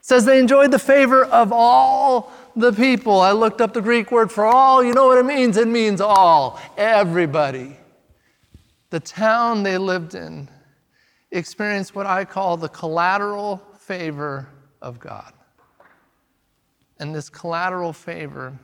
says 0.00 0.24
they 0.24 0.40
enjoyed 0.40 0.72
the 0.72 0.78
favor 0.78 1.24
of 1.24 1.52
all 1.52 2.32
the 2.56 2.72
people. 2.72 3.20
I 3.20 3.32
looked 3.32 3.60
up 3.60 3.72
the 3.72 3.80
Greek 3.80 4.10
word 4.10 4.30
for 4.30 4.44
all. 4.44 4.82
You 4.82 4.92
know 4.92 5.06
what 5.06 5.18
it 5.18 5.24
means? 5.24 5.56
It 5.56 5.68
means 5.68 6.00
all, 6.00 6.60
everybody. 6.76 7.76
The 8.90 9.00
town 9.00 9.62
they 9.62 9.78
lived 9.78 10.14
in 10.14 10.48
experienced 11.30 11.94
what 11.94 12.06
I 12.06 12.24
call 12.24 12.56
the 12.56 12.68
collateral 12.68 13.62
favor 13.78 14.48
of 14.82 14.98
God. 14.98 15.32
And 16.98 17.14
this 17.14 17.28
collateral 17.28 17.92
favor 17.92 18.58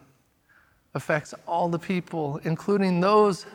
affects 0.95 1.35
all 1.47 1.69
the 1.69 1.79
people, 1.79 2.41
including 2.45 3.01
those 3.01 3.47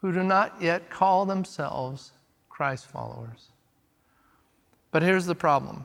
who 0.00 0.12
do 0.12 0.22
not 0.22 0.60
yet 0.60 0.90
call 0.90 1.24
themselves 1.24 2.12
Christ 2.48 2.86
followers. 2.86 3.50
But 4.90 5.02
here's 5.02 5.26
the 5.26 5.34
problem 5.34 5.84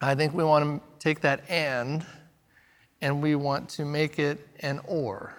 I 0.00 0.14
think 0.14 0.34
we 0.34 0.44
want 0.44 0.82
to 0.82 0.98
take 0.98 1.20
that 1.20 1.48
and 1.48 2.04
and 3.04 3.20
we 3.22 3.34
want 3.34 3.68
to 3.68 3.84
make 3.84 4.18
it 4.18 4.48
an 4.60 4.80
or. 4.86 5.34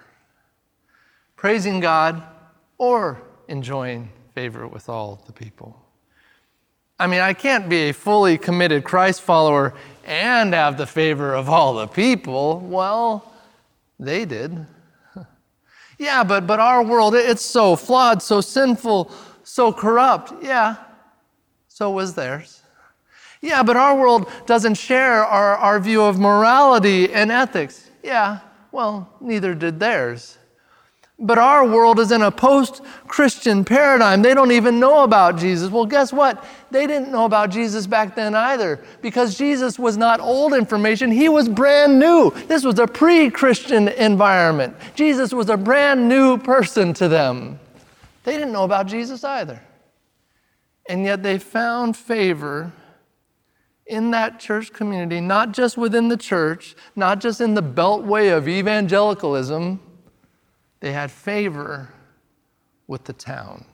Praising 1.34 1.80
God 1.80 2.22
or 2.78 3.20
enjoying 3.48 4.08
favor 4.36 4.68
with 4.68 4.88
all 4.88 5.20
the 5.26 5.32
people. 5.32 5.76
I 6.96 7.08
mean, 7.08 7.20
I 7.20 7.34
can't 7.34 7.68
be 7.68 7.88
a 7.88 7.92
fully 7.92 8.38
committed 8.38 8.84
Christ 8.84 9.20
follower 9.20 9.74
and 10.04 10.54
have 10.54 10.78
the 10.78 10.86
favor 10.86 11.34
of 11.34 11.48
all 11.48 11.74
the 11.74 11.88
people. 11.88 12.60
Well, 12.60 13.32
they 13.98 14.24
did. 14.24 14.64
yeah, 15.98 16.22
but, 16.22 16.46
but 16.46 16.60
our 16.60 16.84
world, 16.84 17.16
it's 17.16 17.44
so 17.44 17.74
flawed, 17.74 18.22
so 18.22 18.40
sinful, 18.40 19.10
so 19.42 19.72
corrupt. 19.72 20.32
Yeah, 20.40 20.76
so 21.66 21.90
was 21.90 22.14
theirs. 22.14 22.62
Yeah, 23.40 23.62
but 23.62 23.76
our 23.76 23.96
world 23.96 24.30
doesn't 24.46 24.74
share 24.74 25.24
our, 25.24 25.56
our 25.56 25.78
view 25.78 26.02
of 26.02 26.18
morality 26.18 27.12
and 27.12 27.30
ethics. 27.30 27.90
Yeah, 28.02 28.40
well, 28.72 29.08
neither 29.20 29.54
did 29.54 29.78
theirs. 29.80 30.38
But 31.18 31.38
our 31.38 31.66
world 31.66 31.98
is 31.98 32.12
in 32.12 32.20
a 32.20 32.30
post 32.30 32.82
Christian 33.06 33.64
paradigm. 33.64 34.20
They 34.20 34.34
don't 34.34 34.52
even 34.52 34.78
know 34.78 35.02
about 35.02 35.38
Jesus. 35.38 35.70
Well, 35.70 35.86
guess 35.86 36.12
what? 36.12 36.44
They 36.70 36.86
didn't 36.86 37.10
know 37.10 37.24
about 37.24 37.50
Jesus 37.50 37.86
back 37.86 38.14
then 38.14 38.34
either 38.34 38.80
because 39.00 39.38
Jesus 39.38 39.78
was 39.78 39.96
not 39.96 40.20
old 40.20 40.52
information. 40.52 41.10
He 41.10 41.30
was 41.30 41.48
brand 41.48 41.98
new. 41.98 42.32
This 42.48 42.64
was 42.64 42.78
a 42.78 42.86
pre 42.86 43.30
Christian 43.30 43.88
environment. 43.88 44.76
Jesus 44.94 45.32
was 45.32 45.48
a 45.48 45.56
brand 45.56 46.06
new 46.06 46.36
person 46.36 46.92
to 46.94 47.08
them. 47.08 47.58
They 48.24 48.32
didn't 48.32 48.52
know 48.52 48.64
about 48.64 48.86
Jesus 48.86 49.24
either. 49.24 49.62
And 50.86 51.02
yet 51.04 51.22
they 51.22 51.38
found 51.38 51.96
favor 51.96 52.72
in 53.86 54.10
that 54.10 54.40
church 54.40 54.72
community, 54.72 55.20
not 55.20 55.52
just 55.52 55.76
within 55.78 56.08
the 56.08 56.16
church, 56.16 56.74
not 56.96 57.20
just 57.20 57.40
in 57.40 57.54
the 57.54 57.62
beltway 57.62 58.36
of 58.36 58.48
evangelicalism 58.48 59.80
they 60.80 60.92
had 60.92 61.10
favor 61.10 61.92
with 62.86 63.04
the 63.04 63.12
town. 63.12 63.64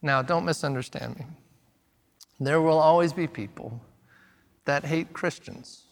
Now, 0.00 0.22
don't 0.22 0.44
misunderstand 0.44 1.18
me. 1.18 1.26
There 2.40 2.60
will 2.60 2.78
always 2.78 3.12
be 3.12 3.26
people 3.26 3.80
that 4.64 4.84
hate 4.84 5.12
Christians. 5.12 5.82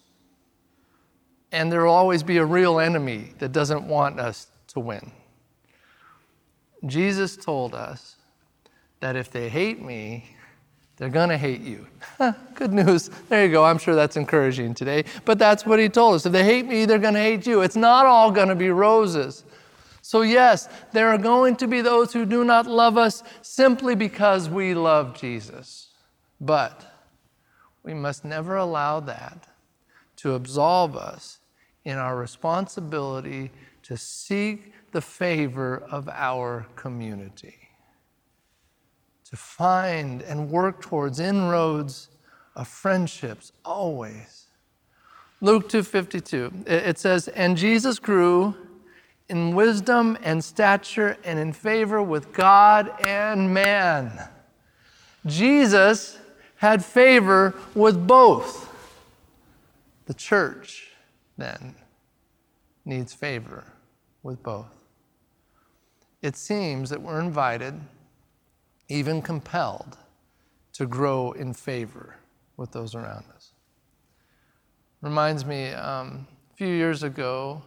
And 1.51 1.72
there 1.72 1.85
will 1.85 1.92
always 1.92 2.22
be 2.22 2.37
a 2.37 2.44
real 2.44 2.79
enemy 2.79 3.33
that 3.38 3.53
doesn't 3.53 3.87
want 3.87 4.20
us 4.20 4.49
to 4.68 4.81
win. 4.81 5.11
Jesus 6.87 7.37
told 7.37 7.75
us 7.75 8.16
that 9.01 9.16
if 9.16 9.31
they 9.31 9.49
hate 9.49 9.83
me, 9.83 10.36
they're 10.96 11.11
going 11.11 11.28
to 11.28 11.37
hate 11.37 11.61
you. 11.61 11.87
Good 12.54 12.72
news. 12.72 13.11
There 13.28 13.44
you 13.44 13.52
go. 13.52 13.64
I'm 13.64 13.78
sure 13.78 13.94
that's 13.94 14.16
encouraging 14.16 14.74
today. 14.74 15.04
But 15.26 15.38
that's 15.38 15.66
what 15.66 15.78
he 15.78 15.88
told 15.88 16.14
us. 16.14 16.24
If 16.24 16.32
they 16.32 16.44
hate 16.44 16.66
me, 16.66 16.87
they're 16.87 16.98
going 16.98 17.14
to 17.14 17.20
hate 17.20 17.46
you. 17.46 17.61
It's 17.61 17.76
not 17.76 18.06
all 18.06 18.30
going 18.30 18.48
to 18.48 18.54
be 18.54 18.70
roses. 18.70 19.44
So, 20.00 20.22
yes, 20.22 20.68
there 20.92 21.09
are 21.09 21.18
going 21.18 21.56
to 21.56 21.66
be 21.66 21.82
those 21.82 22.12
who 22.12 22.24
do 22.24 22.44
not 22.44 22.66
love 22.66 22.96
us 22.96 23.22
simply 23.42 23.94
because 23.94 24.48
we 24.48 24.72
love 24.72 25.18
Jesus. 25.18 25.88
But 26.40 26.85
we 27.82 27.92
must 27.92 28.24
never 28.24 28.56
allow 28.56 29.00
that 29.00 29.46
to 30.16 30.35
absolve 30.35 30.96
us 30.96 31.40
in 31.85 31.98
our 31.98 32.16
responsibility 32.16 33.50
to 33.82 33.96
seek 33.96 34.72
the 34.92 35.02
favor 35.02 35.76
of 35.90 36.09
our 36.09 36.66
community 36.74 37.65
to 39.30 39.36
find 39.36 40.22
and 40.22 40.50
work 40.50 40.80
towards 40.80 41.18
inroads 41.18 42.08
of 42.54 42.68
friendships 42.68 43.52
always. 43.64 44.46
Luke 45.40 45.68
2:52 45.68 46.66
it 46.66 46.98
says 46.98 47.28
and 47.28 47.56
Jesus 47.56 47.98
grew 47.98 48.54
in 49.28 49.54
wisdom 49.54 50.16
and 50.22 50.42
stature 50.42 51.16
and 51.24 51.38
in 51.38 51.52
favor 51.52 52.00
with 52.02 52.32
God 52.32 52.92
and 53.00 53.52
man. 53.52 54.28
Jesus 55.26 56.18
had 56.56 56.84
favor 56.84 57.54
with 57.74 58.06
both. 58.06 58.72
The 60.06 60.14
church 60.14 60.92
then 61.36 61.74
needs 62.84 63.12
favor 63.12 63.64
with 64.22 64.42
both. 64.42 64.72
It 66.22 66.36
seems 66.36 66.88
that 66.90 67.02
we're 67.02 67.20
invited 67.20 67.80
even 68.88 69.22
compelled 69.22 69.99
to 70.72 70.87
grow 70.87 71.33
in 71.33 71.53
favor 71.53 72.16
with 72.57 72.72
those 72.72 72.94
around 72.94 73.25
us. 73.35 73.53
Reminds 75.01 75.44
me, 75.44 75.70
um, 75.72 76.27
a 76.53 76.57
few 76.57 76.68
years 76.68 77.03
ago, 77.03 77.62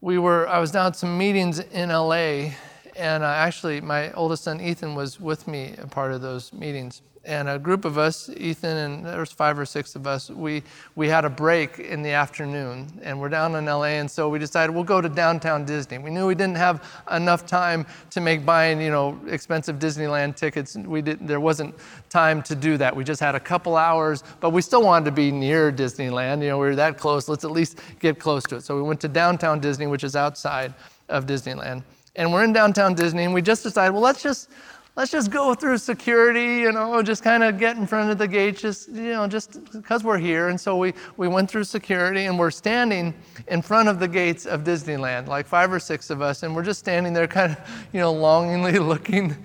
we 0.00 0.18
were, 0.18 0.48
I 0.48 0.58
was 0.58 0.70
down 0.70 0.86
at 0.86 0.96
some 0.96 1.16
meetings 1.16 1.58
in 1.58 1.88
LA, 1.88 2.50
and 2.96 3.22
uh, 3.22 3.26
actually, 3.26 3.80
my 3.80 4.12
oldest 4.12 4.44
son 4.44 4.60
Ethan 4.60 4.94
was 4.94 5.20
with 5.20 5.46
me 5.48 5.74
a 5.78 5.86
part 5.86 6.12
of 6.12 6.20
those 6.20 6.52
meetings 6.52 7.02
and 7.26 7.48
a 7.48 7.58
group 7.58 7.84
of 7.84 7.96
us, 7.96 8.28
Ethan 8.36 8.76
and 8.76 9.06
there 9.06 9.20
was 9.20 9.32
five 9.32 9.58
or 9.58 9.64
six 9.64 9.96
of 9.96 10.06
us, 10.06 10.30
we, 10.30 10.62
we 10.94 11.08
had 11.08 11.24
a 11.24 11.30
break 11.30 11.78
in 11.78 12.02
the 12.02 12.10
afternoon 12.10 13.00
and 13.02 13.18
we're 13.18 13.28
down 13.28 13.54
in 13.54 13.64
LA 13.64 13.84
and 13.84 14.10
so 14.10 14.28
we 14.28 14.38
decided 14.38 14.74
we'll 14.74 14.84
go 14.84 15.00
to 15.00 15.08
downtown 15.08 15.64
Disney. 15.64 15.98
We 15.98 16.10
knew 16.10 16.26
we 16.26 16.34
didn't 16.34 16.56
have 16.56 16.86
enough 17.10 17.46
time 17.46 17.86
to 18.10 18.20
make 18.20 18.44
buying, 18.44 18.80
you 18.80 18.90
know, 18.90 19.18
expensive 19.28 19.78
Disneyland 19.78 20.36
tickets. 20.36 20.76
We 20.76 21.02
didn't, 21.02 21.26
there 21.26 21.40
wasn't 21.40 21.74
time 22.10 22.42
to 22.42 22.54
do 22.54 22.76
that. 22.76 22.94
We 22.94 23.04
just 23.04 23.20
had 23.20 23.34
a 23.34 23.40
couple 23.40 23.76
hours, 23.76 24.22
but 24.40 24.50
we 24.50 24.60
still 24.60 24.82
wanted 24.82 25.06
to 25.06 25.12
be 25.12 25.30
near 25.30 25.72
Disneyland. 25.72 26.42
You 26.42 26.48
know, 26.48 26.58
we 26.58 26.66
were 26.66 26.76
that 26.76 26.98
close. 26.98 27.28
Let's 27.28 27.44
at 27.44 27.50
least 27.50 27.80
get 28.00 28.18
close 28.18 28.44
to 28.44 28.56
it. 28.56 28.62
So 28.62 28.76
we 28.76 28.82
went 28.82 29.00
to 29.00 29.08
downtown 29.08 29.60
Disney, 29.60 29.86
which 29.86 30.04
is 30.04 30.14
outside 30.14 30.74
of 31.08 31.26
Disneyland. 31.26 31.82
And 32.16 32.32
we're 32.32 32.44
in 32.44 32.52
downtown 32.52 32.94
Disney 32.94 33.24
and 33.24 33.34
we 33.34 33.42
just 33.42 33.62
decided, 33.62 33.92
well, 33.92 34.02
let's 34.02 34.22
just 34.22 34.48
let's 34.96 35.10
just 35.10 35.30
go 35.30 35.54
through 35.54 35.78
security, 35.78 36.60
you 36.60 36.70
know, 36.70 37.02
just 37.02 37.24
kind 37.24 37.42
of 37.42 37.58
get 37.58 37.76
in 37.76 37.86
front 37.86 38.10
of 38.10 38.18
the 38.18 38.28
gate, 38.28 38.56
just, 38.56 38.88
you 38.88 39.12
know, 39.12 39.26
just 39.26 39.72
because 39.72 40.04
we're 40.04 40.18
here. 40.18 40.48
And 40.48 40.60
so 40.60 40.76
we, 40.76 40.94
we 41.16 41.26
went 41.26 41.50
through 41.50 41.64
security 41.64 42.26
and 42.26 42.38
we're 42.38 42.52
standing 42.52 43.12
in 43.48 43.60
front 43.60 43.88
of 43.88 43.98
the 43.98 44.06
gates 44.06 44.46
of 44.46 44.62
Disneyland, 44.62 45.26
like 45.26 45.46
five 45.46 45.72
or 45.72 45.80
six 45.80 46.10
of 46.10 46.22
us, 46.22 46.42
and 46.44 46.54
we're 46.54 46.62
just 46.62 46.78
standing 46.78 47.12
there 47.12 47.26
kind 47.26 47.52
of, 47.52 47.86
you 47.92 48.00
know, 48.00 48.12
longingly 48.12 48.78
looking 48.78 49.36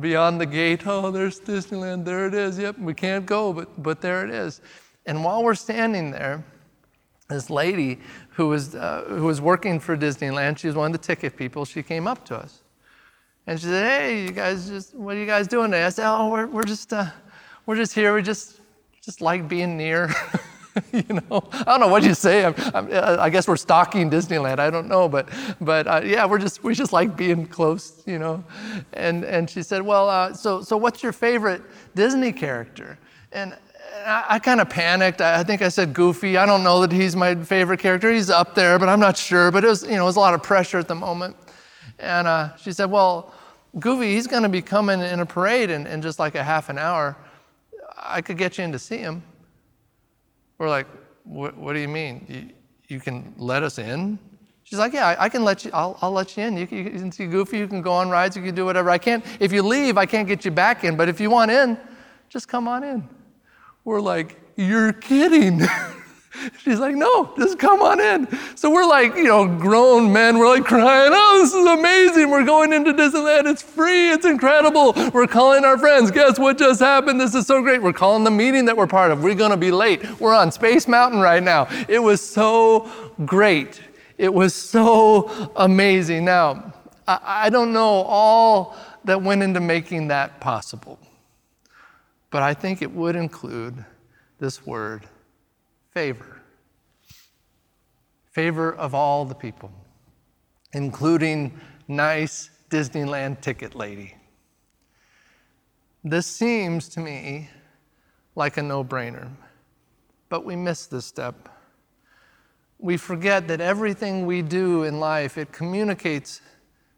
beyond 0.00 0.40
the 0.40 0.46
gate. 0.46 0.86
Oh, 0.86 1.10
there's 1.10 1.40
Disneyland, 1.40 2.04
there 2.04 2.26
it 2.26 2.34
is. 2.34 2.58
Yep, 2.58 2.78
we 2.78 2.94
can't 2.94 3.26
go, 3.26 3.52
but, 3.52 3.82
but 3.82 4.00
there 4.00 4.24
it 4.24 4.30
is. 4.30 4.60
And 5.06 5.22
while 5.22 5.44
we're 5.44 5.54
standing 5.54 6.10
there, 6.10 6.44
this 7.28 7.50
lady 7.50 7.98
who 8.30 8.48
was, 8.48 8.74
uh, 8.74 9.04
who 9.08 9.24
was 9.24 9.40
working 9.40 9.80
for 9.80 9.96
Disneyland, 9.96 10.58
she 10.58 10.66
was 10.66 10.76
one 10.76 10.94
of 10.94 11.00
the 11.00 11.06
ticket 11.06 11.36
people, 11.36 11.64
she 11.64 11.82
came 11.82 12.06
up 12.06 12.24
to 12.26 12.36
us. 12.36 12.62
And 13.46 13.60
she 13.60 13.66
said, 13.66 14.00
"Hey, 14.00 14.24
you 14.24 14.30
guys, 14.32 14.68
just 14.68 14.94
what 14.94 15.14
are 15.16 15.20
you 15.20 15.26
guys 15.26 15.46
doing 15.46 15.70
today?" 15.70 15.84
I 15.84 15.90
said, 15.90 16.08
"Oh, 16.08 16.30
we're, 16.30 16.46
we're 16.46 16.64
just 16.64 16.92
uh, 16.92 17.06
we're 17.64 17.76
just 17.76 17.94
here. 17.94 18.12
We 18.12 18.22
just 18.22 18.60
just 19.00 19.20
like 19.20 19.46
being 19.48 19.76
near." 19.76 20.12
you 20.92 21.04
know, 21.08 21.48
I 21.52 21.64
don't 21.64 21.80
know 21.80 21.88
what 21.88 22.02
you 22.02 22.12
say. 22.12 22.44
I'm, 22.44 22.54
I'm, 22.74 22.88
uh, 22.92 23.16
i 23.20 23.30
guess 23.30 23.46
we're 23.46 23.56
stalking 23.56 24.10
Disneyland. 24.10 24.58
I 24.58 24.68
don't 24.68 24.88
know, 24.88 25.08
but 25.08 25.28
but 25.60 25.86
uh, 25.86 26.00
yeah, 26.04 26.26
we're 26.26 26.40
just 26.40 26.64
we 26.64 26.74
just 26.74 26.92
like 26.92 27.16
being 27.16 27.46
close. 27.46 28.02
You 28.04 28.18
know, 28.18 28.44
and 28.94 29.24
and 29.24 29.48
she 29.48 29.62
said, 29.62 29.80
"Well, 29.80 30.08
uh, 30.08 30.32
so 30.32 30.60
so 30.60 30.76
what's 30.76 31.04
your 31.04 31.12
favorite 31.12 31.62
Disney 31.94 32.32
character?" 32.32 32.98
And 33.30 33.56
I, 34.04 34.38
kind 34.38 34.60
of 34.60 34.68
panicked. 34.68 35.20
I, 35.20 35.42
think 35.42 35.62
I 35.62 35.68
said 35.68 35.94
Goofy. 35.94 36.36
I 36.36 36.46
don't 36.46 36.62
know 36.62 36.80
that 36.80 36.92
he's 36.92 37.16
my 37.16 37.34
favorite 37.34 37.80
character. 37.80 38.12
He's 38.12 38.30
up 38.30 38.54
there, 38.54 38.78
but 38.78 38.88
I'm 38.88 39.00
not 39.00 39.16
sure. 39.16 39.50
But 39.50 39.64
it 39.64 39.68
was 39.68 39.82
you 39.82 39.92
know 39.92 40.02
it 40.02 40.06
was 40.06 40.16
a 40.16 40.20
lot 40.20 40.34
of 40.34 40.42
pressure 40.42 40.78
at 40.78 40.88
the 40.88 40.94
moment. 40.94 41.36
And 41.98 42.26
uh, 42.26 42.56
she 42.56 42.72
said, 42.72 42.90
Well, 42.90 43.32
Goofy, 43.78 44.14
he's 44.14 44.26
going 44.26 44.42
to 44.42 44.48
be 44.48 44.62
coming 44.62 45.00
in 45.00 45.20
a 45.20 45.26
parade 45.26 45.70
in, 45.70 45.86
in 45.86 46.02
just 46.02 46.18
like 46.18 46.34
a 46.34 46.42
half 46.42 46.68
an 46.68 46.78
hour. 46.78 47.16
I 47.96 48.20
could 48.20 48.38
get 48.38 48.58
you 48.58 48.64
in 48.64 48.72
to 48.72 48.78
see 48.78 48.98
him. 48.98 49.22
We're 50.58 50.68
like, 50.68 50.86
What, 51.24 51.56
what 51.56 51.72
do 51.72 51.80
you 51.80 51.88
mean? 51.88 52.26
You, 52.28 52.96
you, 52.96 53.00
can 53.00 53.34
let 53.36 53.62
us 53.62 53.78
in? 53.78 54.18
She's 54.64 54.78
like, 54.78 54.92
Yeah, 54.92 55.08
I, 55.08 55.24
I 55.24 55.28
can 55.28 55.44
let 55.44 55.64
you, 55.64 55.70
I'll, 55.72 55.98
I'll 56.02 56.12
let 56.12 56.36
you 56.36 56.44
in. 56.44 56.56
You 56.56 56.66
can, 56.66 56.78
you 56.78 56.90
can 56.90 57.12
see 57.12 57.26
Goofy, 57.26 57.58
you 57.58 57.68
can 57.68 57.82
go 57.82 57.92
on 57.92 58.10
rides, 58.10 58.36
you 58.36 58.42
can 58.42 58.54
do 58.54 58.64
whatever. 58.64 58.90
I 58.90 58.98
can't, 58.98 59.24
if 59.40 59.52
you 59.52 59.62
leave, 59.62 59.96
I 59.96 60.06
can't 60.06 60.28
get 60.28 60.44
you 60.44 60.50
back 60.50 60.84
in, 60.84 60.96
but 60.96 61.08
if 61.08 61.20
you 61.20 61.30
want 61.30 61.50
in, 61.50 61.78
just 62.28 62.48
come 62.48 62.68
on 62.68 62.84
in. 62.84 63.08
We're 63.86 64.02
like, 64.02 64.38
You're 64.56 64.92
kidding. 64.92 65.62
She's 66.62 66.78
like, 66.78 66.94
no, 66.94 67.32
just 67.38 67.58
come 67.58 67.80
on 67.80 68.00
in. 68.00 68.28
So 68.56 68.70
we're 68.70 68.86
like, 68.86 69.16
you 69.16 69.24
know, 69.24 69.46
grown 69.46 70.12
men. 70.12 70.38
We're 70.38 70.48
like 70.48 70.64
crying, 70.64 71.10
oh, 71.14 71.38
this 71.40 71.54
is 71.54 71.66
amazing. 71.66 72.30
We're 72.30 72.44
going 72.44 72.72
into 72.72 72.92
Disneyland. 72.92 73.50
It's 73.50 73.62
free. 73.62 74.10
It's 74.10 74.26
incredible. 74.26 74.92
We're 75.14 75.26
calling 75.26 75.64
our 75.64 75.78
friends. 75.78 76.10
Guess 76.10 76.38
what 76.38 76.58
just 76.58 76.80
happened? 76.80 77.20
This 77.20 77.34
is 77.34 77.46
so 77.46 77.62
great. 77.62 77.82
We're 77.82 77.92
calling 77.92 78.24
the 78.24 78.30
meeting 78.30 78.66
that 78.66 78.76
we're 78.76 78.86
part 78.86 79.12
of. 79.12 79.22
We're 79.22 79.34
going 79.34 79.50
to 79.50 79.56
be 79.56 79.70
late. 79.70 80.20
We're 80.20 80.34
on 80.34 80.52
Space 80.52 80.86
Mountain 80.86 81.20
right 81.20 81.42
now. 81.42 81.68
It 81.88 82.00
was 82.00 82.20
so 82.20 82.90
great. 83.24 83.80
It 84.18 84.32
was 84.32 84.54
so 84.54 85.52
amazing. 85.56 86.24
Now, 86.26 86.74
I, 87.08 87.46
I 87.46 87.50
don't 87.50 87.72
know 87.72 88.02
all 88.06 88.76
that 89.04 89.22
went 89.22 89.42
into 89.42 89.60
making 89.60 90.08
that 90.08 90.40
possible, 90.40 90.98
but 92.36 92.42
I 92.42 92.52
think 92.52 92.82
it 92.82 92.92
would 92.92 93.16
include 93.16 93.82
this 94.38 94.66
word 94.66 95.06
favor. 95.94 96.42
Favor 98.30 98.74
of 98.74 98.94
all 98.94 99.24
the 99.24 99.34
people, 99.34 99.72
including 100.74 101.58
nice 101.88 102.50
Disneyland 102.68 103.40
ticket 103.40 103.74
lady. 103.74 104.16
This 106.04 106.26
seems 106.26 106.90
to 106.90 107.00
me 107.00 107.48
like 108.34 108.58
a 108.58 108.62
no 108.62 108.84
brainer, 108.84 109.30
but 110.28 110.44
we 110.44 110.56
miss 110.56 110.84
this 110.84 111.06
step. 111.06 111.48
We 112.78 112.98
forget 112.98 113.48
that 113.48 113.62
everything 113.62 114.26
we 114.26 114.42
do 114.42 114.82
in 114.82 115.00
life, 115.00 115.38
it 115.38 115.52
communicates 115.52 116.42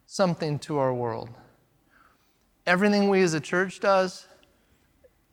something 0.05 0.59
to 0.59 0.79
our 0.79 0.93
world. 0.93 1.29
Everything 2.67 3.07
we 3.07 3.21
as 3.21 3.33
a 3.33 3.39
church 3.39 3.79
does, 3.79 4.25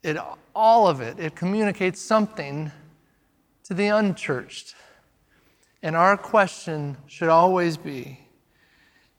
it, 0.07 0.17
all 0.55 0.87
of 0.87 1.01
it, 1.01 1.19
it 1.19 1.35
communicates 1.35 2.01
something 2.01 2.71
to 3.65 3.75
the 3.75 3.89
unchurched. 3.89 4.75
And 5.83 5.97
our 5.97 6.17
question 6.17 6.97
should 7.07 7.29
always 7.29 7.77
be 7.77 8.21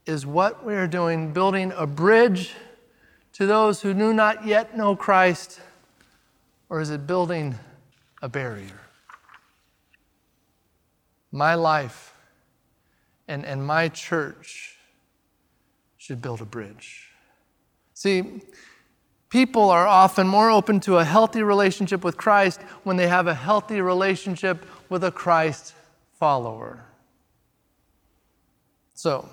is 0.06 0.26
what 0.26 0.66
we 0.66 0.74
are 0.74 0.88
doing 0.88 1.34
building 1.34 1.74
a 1.76 1.86
bridge 1.86 2.54
to 3.34 3.46
those 3.46 3.82
who 3.82 3.94
do 3.94 4.14
not 4.14 4.46
yet 4.46 4.76
know 4.76 4.96
Christ, 4.96 5.60
or 6.70 6.80
is 6.80 6.90
it 6.90 7.06
building 7.06 7.56
a 8.22 8.30
barrier? 8.30 8.80
My 11.32 11.56
life 11.56 12.16
and, 13.28 13.46
and 13.46 13.66
my 13.66 13.90
church 13.90 14.78
should 15.98 16.22
build 16.22 16.42
a 16.42 16.46
bridge. 16.46 17.12
See, 17.94 18.42
People 19.30 19.70
are 19.70 19.86
often 19.86 20.28
more 20.28 20.50
open 20.50 20.80
to 20.82 20.98
a 20.98 21.04
healthy 21.04 21.44
relationship 21.44 22.04
with 22.04 22.16
Christ 22.16 22.62
when 22.84 22.96
they 22.96 23.08
have 23.08 23.28
a 23.28 23.34
healthy 23.34 23.82
relationship 23.82 24.66
with 24.90 25.04
a 25.04 25.12
Christ 25.12 25.74
follower. 26.14 26.86
So, 28.94 29.30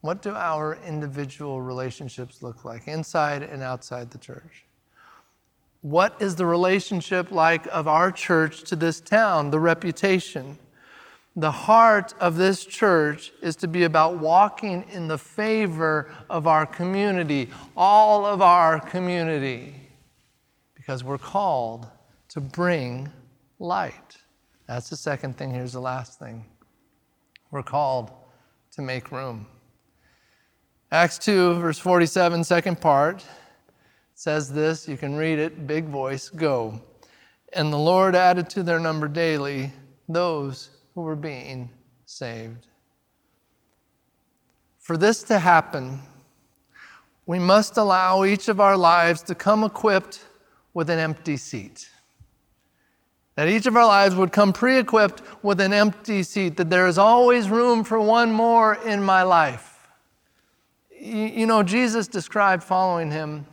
what 0.00 0.22
do 0.22 0.34
our 0.34 0.78
individual 0.86 1.60
relationships 1.60 2.42
look 2.42 2.64
like 2.64 2.88
inside 2.88 3.42
and 3.42 3.62
outside 3.62 4.10
the 4.10 4.18
church? 4.18 4.64
What 5.82 6.20
is 6.20 6.36
the 6.36 6.46
relationship 6.46 7.30
like 7.30 7.66
of 7.66 7.86
our 7.86 8.10
church 8.10 8.62
to 8.64 8.76
this 8.76 9.00
town, 9.00 9.50
the 9.50 9.60
reputation? 9.60 10.58
The 11.34 11.50
heart 11.50 12.12
of 12.20 12.36
this 12.36 12.64
church 12.66 13.32
is 13.40 13.56
to 13.56 13.68
be 13.68 13.84
about 13.84 14.18
walking 14.18 14.84
in 14.92 15.08
the 15.08 15.16
favor 15.16 16.12
of 16.28 16.46
our 16.46 16.66
community, 16.66 17.48
all 17.76 18.26
of 18.26 18.42
our 18.42 18.78
community. 18.78 19.74
because 20.74 21.04
we're 21.04 21.16
called 21.16 21.86
to 22.28 22.40
bring 22.40 23.08
light. 23.60 24.18
That's 24.66 24.90
the 24.90 24.96
second 24.96 25.38
thing. 25.38 25.52
Here's 25.54 25.72
the 25.72 25.80
last 25.80 26.18
thing 26.18 26.44
we're 27.52 27.62
called 27.62 28.10
to 28.72 28.82
make 28.82 29.12
room. 29.12 29.46
Acts 30.90 31.18
2, 31.18 31.54
verse 31.60 31.78
47, 31.78 32.42
second 32.44 32.80
part, 32.80 33.24
says 34.14 34.52
this. 34.52 34.88
You 34.88 34.96
can 34.96 35.14
read 35.14 35.38
it, 35.38 35.66
big 35.66 35.86
voice 35.86 36.28
go. 36.28 36.80
And 37.52 37.72
the 37.72 37.78
Lord 37.78 38.14
added 38.14 38.50
to 38.50 38.62
their 38.62 38.80
number 38.80 39.06
daily 39.06 39.72
those 40.08 40.70
who 40.94 41.02
were 41.02 41.16
being 41.16 41.70
saved. 42.06 42.66
For 44.78 44.96
this 44.96 45.22
to 45.24 45.38
happen, 45.38 46.00
we 47.26 47.38
must 47.38 47.76
allow 47.76 48.24
each 48.24 48.48
of 48.48 48.60
our 48.60 48.76
lives 48.76 49.22
to 49.24 49.34
come 49.34 49.64
equipped 49.64 50.24
with 50.74 50.90
an 50.90 50.98
empty 50.98 51.36
seat. 51.36 51.88
That 53.36 53.48
each 53.48 53.66
of 53.66 53.76
our 53.76 53.86
lives 53.86 54.14
would 54.14 54.32
come 54.32 54.52
pre 54.52 54.78
equipped 54.78 55.22
with 55.42 55.60
an 55.60 55.72
empty 55.72 56.22
seat, 56.22 56.56
that 56.56 56.68
there 56.68 56.86
is 56.86 56.98
always 56.98 57.48
room 57.48 57.84
for 57.84 57.98
one 58.00 58.32
more 58.32 58.74
in 58.74 59.02
my 59.02 59.22
life. 59.22 59.88
You 61.00 61.46
know, 61.46 61.62
Jesus 61.62 62.06
described 62.06 62.62
following 62.62 63.10
him 63.10 63.46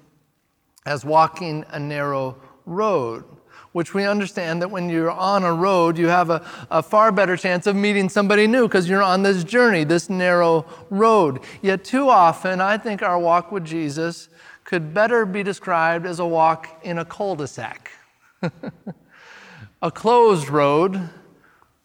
as 0.86 1.06
walking 1.06 1.66
a 1.70 1.80
narrow 1.80 2.38
road, 2.66 3.24
which 3.80 3.94
we 3.94 4.04
understand 4.04 4.62
that 4.62 4.70
when 4.70 4.90
you're 4.90 5.10
on 5.10 5.46
a 5.46 5.54
road, 5.54 5.98
you 5.98 6.10
have 6.10 6.30
a, 6.30 6.46
a 6.70 6.84
far 6.84 7.14
better 7.14 7.38
chance 7.38 7.66
of 7.66 7.78
meeting 7.78 8.10
somebody 8.10 8.46
new 8.46 8.68
because 8.68 8.90
you're 8.90 9.02
on 9.02 9.24
this 9.24 9.42
journey, 9.46 9.86
this 9.86 10.10
narrow 10.10 10.66
road. 10.90 11.40
Yet, 11.62 11.86
too 11.86 12.10
often, 12.10 12.60
I 12.60 12.78
think 12.78 13.02
our 13.02 13.18
walk 13.18 13.54
with 13.54 13.64
Jesus 13.64 14.28
could 14.66 14.94
better 14.94 15.26
be 15.26 15.44
described 15.44 16.06
as 16.06 16.20
a 16.20 16.26
walk 16.26 16.68
in 16.84 16.98
a 16.98 17.06
cul 17.06 17.38
de 17.38 17.48
sac. 17.48 17.90
a 19.82 19.90
closed 19.90 20.50
road 20.50 21.10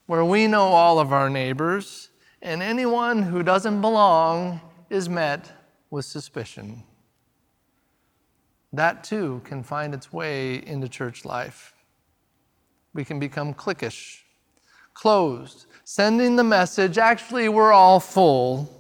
where 0.06 0.24
we 0.24 0.48
know 0.48 0.64
all 0.64 0.98
of 0.98 1.12
our 1.12 1.30
neighbors, 1.30 2.08
and 2.42 2.60
anyone 2.60 3.22
who 3.22 3.44
doesn't 3.44 3.80
belong 3.80 4.60
is 4.90 5.08
met 5.08 5.48
with 5.90 6.04
suspicion. 6.04 6.82
That 8.72 9.04
too 9.04 9.42
can 9.44 9.62
find 9.62 9.94
its 9.94 10.12
way 10.12 10.56
into 10.56 10.88
church 10.88 11.24
life. 11.24 11.73
We 12.94 13.04
can 13.04 13.18
become 13.18 13.52
cliquish, 13.52 14.22
closed, 14.94 15.66
sending 15.84 16.36
the 16.36 16.44
message 16.44 16.96
actually, 16.96 17.48
we're 17.48 17.72
all 17.72 18.00
full. 18.00 18.70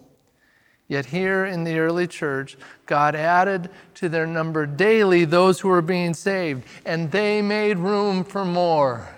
Yet 0.86 1.06
here 1.06 1.46
in 1.46 1.64
the 1.64 1.78
early 1.78 2.06
church, 2.06 2.56
God 2.86 3.14
added 3.14 3.70
to 3.94 4.08
their 4.08 4.26
number 4.26 4.66
daily 4.66 5.24
those 5.24 5.60
who 5.60 5.68
were 5.68 5.82
being 5.82 6.14
saved, 6.14 6.64
and 6.84 7.10
they 7.10 7.42
made 7.42 7.78
room 7.78 8.22
for 8.22 8.44
more. 8.44 9.08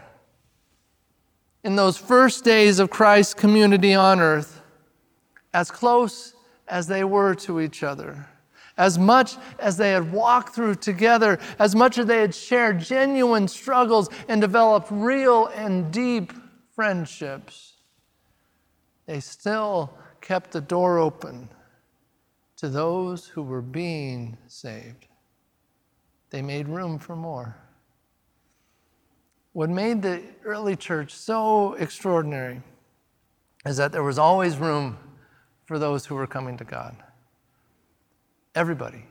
In 1.65 1.77
those 1.77 1.99
first 1.99 2.45
days 2.45 2.79
of 2.79 2.91
Christ's 2.91 3.35
community 3.35 3.93
on 3.95 4.21
earth, 4.21 4.63
as 5.53 5.71
close 5.71 6.35
as 6.69 6.87
they 6.87 7.03
were 7.03 7.35
to 7.35 7.61
each 7.61 7.83
other, 7.83 8.29
as 8.79 8.99
much 8.99 9.37
as 9.59 9.77
they 9.77 9.91
had 9.91 10.13
walked 10.13 10.55
through 10.55 10.75
together, 10.75 11.39
as 11.59 11.75
much 11.75 11.99
as 11.99 12.07
they 12.07 12.21
had 12.21 12.35
shared 12.35 12.79
genuine 12.79 13.49
struggles 13.49 14.09
and 14.29 14.41
developed 14.41 14.89
real 14.91 15.47
and 15.49 15.91
deep 15.91 16.33
friendships, 16.75 17.75
they 19.07 19.21
still 19.21 19.93
kept 20.21 20.51
the 20.51 20.61
door 20.61 20.99
open 20.99 21.49
to 22.57 22.69
those 22.69 23.27
who 23.27 23.43
were 23.43 23.63
being 23.63 24.37
saved. 24.49 25.07
They 26.31 26.43
made 26.43 26.69
room 26.69 26.99
for 26.99 27.17
more. 27.17 27.57
What 29.53 29.71
made 29.71 30.03
the 30.03 30.23
early 30.45 30.77
church 30.77 31.15
so 31.15 31.75
extraordinary 31.75 32.61
is 33.65 33.79
that 33.79 33.93
there 33.93 34.03
was 34.03 34.19
always 34.19 34.59
room 34.59 34.99
for 35.65 35.79
those 35.79 36.05
who 36.05 36.15
were 36.15 36.27
coming 36.27 36.57
to 36.59 36.65
God. 36.65 36.97
Everybody. 38.57 39.05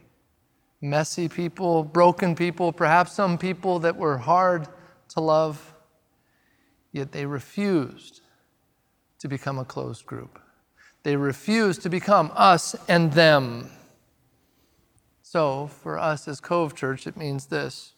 Messy 0.81 1.29
people, 1.29 1.83
broken 1.83 2.35
people, 2.35 2.73
perhaps 2.73 3.13
some 3.13 3.37
people 3.37 3.79
that 3.79 3.95
were 3.95 4.17
hard 4.17 4.67
to 5.09 5.19
love, 5.19 5.73
yet 6.91 7.11
they 7.11 7.27
refused 7.27 8.21
to 9.19 9.27
become 9.27 9.59
a 9.59 9.65
closed 9.65 10.05
group. 10.05 10.39
They 11.03 11.15
refused 11.15 11.83
to 11.83 11.89
become 11.89 12.31
us 12.35 12.75
and 12.89 13.13
them. 13.13 13.69
So, 15.21 15.67
for 15.67 15.99
us 15.99 16.27
as 16.27 16.39
Cove 16.41 16.75
Church, 16.75 17.05
it 17.05 17.15
means 17.15 17.45
this 17.45 17.94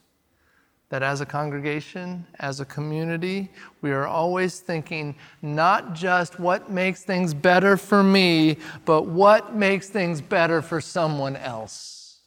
that 0.89 1.03
as 1.03 1.19
a 1.19 1.25
congregation, 1.25 2.25
as 2.39 2.59
a 2.59 2.65
community, 2.65 3.49
we 3.81 3.91
are 3.91 4.07
always 4.07 4.59
thinking 4.59 5.15
not 5.41 5.93
just 5.93 6.39
what 6.39 6.71
makes 6.71 7.03
things 7.03 7.33
better 7.33 7.75
for 7.75 8.03
me, 8.03 8.57
but 8.85 9.03
what 9.03 9.53
makes 9.53 9.89
things 9.89 10.21
better 10.21 10.61
for 10.61 10.79
someone 10.79 11.35
else. 11.35 12.19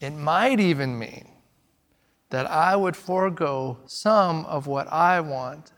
It 0.00 0.10
might 0.10 0.60
even 0.60 0.98
mean 0.98 1.28
that 2.30 2.46
I 2.50 2.74
would 2.74 2.96
forego 2.96 3.78
some 3.86 4.44
of 4.46 4.66
what 4.66 4.90
I 4.92 5.20
want 5.20 5.72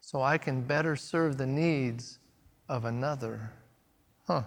so 0.00 0.22
I 0.22 0.38
can 0.38 0.62
better 0.62 0.96
serve 0.96 1.38
the 1.38 1.46
needs 1.46 2.18
of 2.68 2.84
another. 2.84 3.52
Huh. 4.26 4.42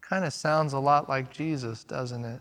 Kind 0.00 0.24
of 0.24 0.32
sounds 0.32 0.72
a 0.72 0.78
lot 0.78 1.08
like 1.08 1.30
Jesus, 1.30 1.84
doesn't 1.84 2.24
it? 2.24 2.40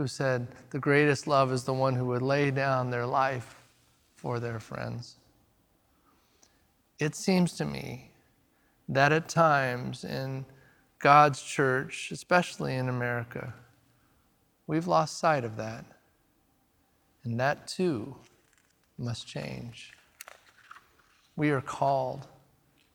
Who 0.00 0.06
said, 0.06 0.48
The 0.70 0.78
greatest 0.78 1.26
love 1.26 1.52
is 1.52 1.64
the 1.64 1.74
one 1.74 1.94
who 1.94 2.06
would 2.06 2.22
lay 2.22 2.50
down 2.50 2.88
their 2.88 3.04
life 3.04 3.62
for 4.16 4.40
their 4.40 4.58
friends. 4.58 5.16
It 6.98 7.14
seems 7.14 7.52
to 7.58 7.66
me 7.66 8.10
that 8.88 9.12
at 9.12 9.28
times 9.28 10.04
in 10.04 10.46
God's 11.00 11.42
church, 11.42 12.12
especially 12.12 12.76
in 12.76 12.88
America, 12.88 13.52
we've 14.66 14.86
lost 14.86 15.18
sight 15.18 15.44
of 15.44 15.58
that. 15.58 15.84
And 17.24 17.38
that 17.38 17.68
too 17.68 18.16
must 18.96 19.26
change. 19.26 19.92
We 21.36 21.50
are 21.50 21.60
called 21.60 22.26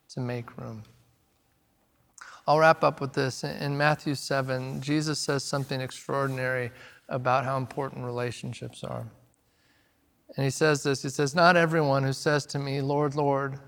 to 0.10 0.22
make 0.22 0.58
room. 0.58 0.82
I'll 2.48 2.60
wrap 2.60 2.84
up 2.84 3.02
with 3.02 3.14
this. 3.14 3.44
In 3.44 3.76
Matthew 3.76 4.14
7, 4.14 4.80
Jesus 4.80 5.18
says 5.20 5.44
something 5.44 5.82
extraordinary 5.82 6.72
about 7.10 7.46
how 7.46 7.58
important 7.58 8.06
relationships 8.06 8.84
are. 8.84 9.08
And 10.36 10.44
he 10.44 10.50
says 10.50 10.84
this 10.84 11.04
He 11.04 11.10
says, 11.10 11.36
Not 11.36 11.56
everyone 11.56 12.04
who 12.04 12.14
says 12.14 12.46
to 12.48 12.60
me, 12.60 12.82
Lord, 12.82 13.16
Lord, 13.16 13.60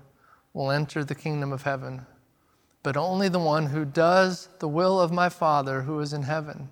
will 0.52 0.70
enter 0.70 1.04
the 1.04 1.14
kingdom 1.14 1.52
of 1.52 1.62
heaven, 1.62 2.06
but 2.82 2.96
only 2.96 3.28
the 3.28 3.38
one 3.38 3.66
who 3.66 3.84
does 3.84 4.48
the 4.58 4.68
will 4.68 5.00
of 5.00 5.12
my 5.12 5.28
Father 5.28 5.82
who 5.82 6.00
is 6.00 6.12
in 6.12 6.22
heaven. 6.22 6.70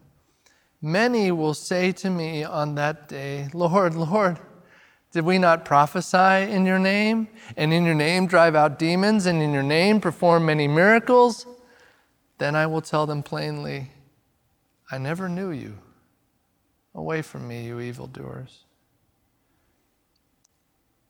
Many 0.82 1.32
will 1.32 1.54
say 1.54 1.92
to 1.92 2.10
me 2.10 2.44
on 2.44 2.74
that 2.74 3.08
day, 3.08 3.48
Lord, 3.52 3.94
Lord, 3.94 4.38
did 5.12 5.24
we 5.24 5.38
not 5.38 5.64
prophesy 5.64 6.50
in 6.52 6.66
your 6.66 6.78
name, 6.78 7.28
and 7.56 7.72
in 7.72 7.84
your 7.84 7.94
name 7.94 8.26
drive 8.26 8.54
out 8.54 8.78
demons, 8.78 9.24
and 9.24 9.40
in 9.40 9.52
your 9.52 9.62
name 9.62 10.00
perform 10.00 10.46
many 10.46 10.68
miracles? 10.68 11.46
Then 12.38 12.54
I 12.54 12.66
will 12.66 12.82
tell 12.82 13.06
them 13.06 13.22
plainly, 13.22 13.90
I 14.90 14.98
never 14.98 15.28
knew 15.28 15.50
you. 15.50 15.78
Away 16.96 17.20
from 17.20 17.46
me, 17.46 17.66
you 17.66 17.78
evildoers. 17.78 18.64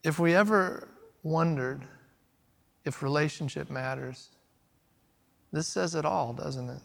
If 0.03 0.19
we 0.19 0.35
ever 0.35 0.89
wondered 1.23 1.83
if 2.85 3.03
relationship 3.03 3.71
matters, 3.71 4.29
this 5.53 5.69
says 5.69 5.95
it 5.95 6.05
all, 6.05 6.33
doesn't 6.33 6.69
it? 6.69 6.83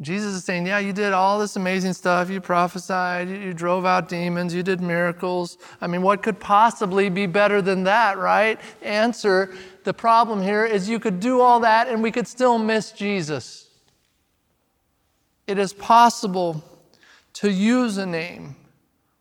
Jesus 0.00 0.34
is 0.34 0.44
saying, 0.44 0.68
Yeah, 0.68 0.78
you 0.78 0.92
did 0.92 1.12
all 1.12 1.40
this 1.40 1.56
amazing 1.56 1.92
stuff. 1.92 2.30
You 2.30 2.40
prophesied, 2.40 3.28
you 3.28 3.52
drove 3.52 3.84
out 3.84 4.08
demons, 4.08 4.54
you 4.54 4.62
did 4.62 4.80
miracles. 4.80 5.58
I 5.80 5.88
mean, 5.88 6.02
what 6.02 6.22
could 6.22 6.38
possibly 6.38 7.08
be 7.08 7.26
better 7.26 7.60
than 7.60 7.82
that, 7.84 8.18
right? 8.18 8.60
Answer 8.82 9.52
the 9.82 9.92
problem 9.92 10.40
here 10.40 10.64
is 10.64 10.88
you 10.88 11.00
could 11.00 11.18
do 11.18 11.40
all 11.40 11.58
that 11.60 11.88
and 11.88 12.04
we 12.04 12.12
could 12.12 12.28
still 12.28 12.58
miss 12.58 12.92
Jesus. 12.92 13.68
It 15.48 15.58
is 15.58 15.72
possible 15.72 16.62
to 17.38 17.52
use 17.52 17.98
a 17.98 18.06
name 18.06 18.56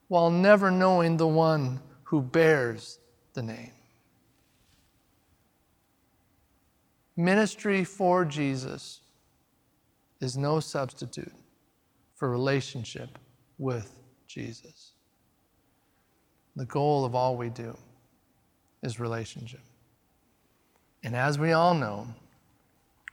while 0.08 0.32
never 0.32 0.72
knowing 0.72 1.18
the 1.18 1.28
one 1.28 1.80
who 2.02 2.20
bears 2.20 2.98
the 3.34 3.44
name. 3.44 3.72
Ministry 7.16 7.84
for 7.84 8.26
Jesus 8.26 9.02
is 10.20 10.36
no 10.36 10.60
substitute 10.60 11.32
for 12.16 12.32
relationship 12.32 13.20
with 13.60 14.00
Jesus. 14.26 14.94
The 16.56 16.66
goal 16.66 17.06
of 17.06 17.14
all 17.14 17.38
we 17.38 17.50
do 17.50 17.78
is 18.82 19.00
relationship. 19.00 19.62
And 21.04 21.16
as 21.16 21.38
we 21.38 21.52
all 21.52 21.76
know, 21.76 22.08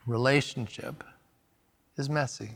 relationship 0.06 1.04
is 1.98 2.08
messy. 2.08 2.52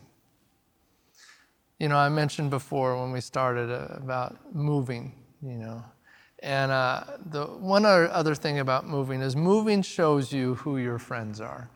You 1.79 1.89
know, 1.89 1.97
I 1.97 2.09
mentioned 2.09 2.51
before 2.51 3.01
when 3.01 3.13
we 3.13 3.21
started 3.21 3.71
uh, 3.71 3.95
about 3.97 4.37
moving, 4.53 5.13
you 5.43 5.55
know. 5.55 5.85
And 6.41 6.71
uh, 6.71 7.05
the 7.31 7.47
one 7.47 7.85
other 7.85 8.35
thing 8.35 8.59
about 8.59 8.87
moving 8.87 9.23
is 9.23 9.37
moving 9.37 9.83
shows 9.83 10.33
you 10.33 10.55
who 10.57 10.79
your 10.79 10.99
friends 10.99 11.41
are. 11.41 11.71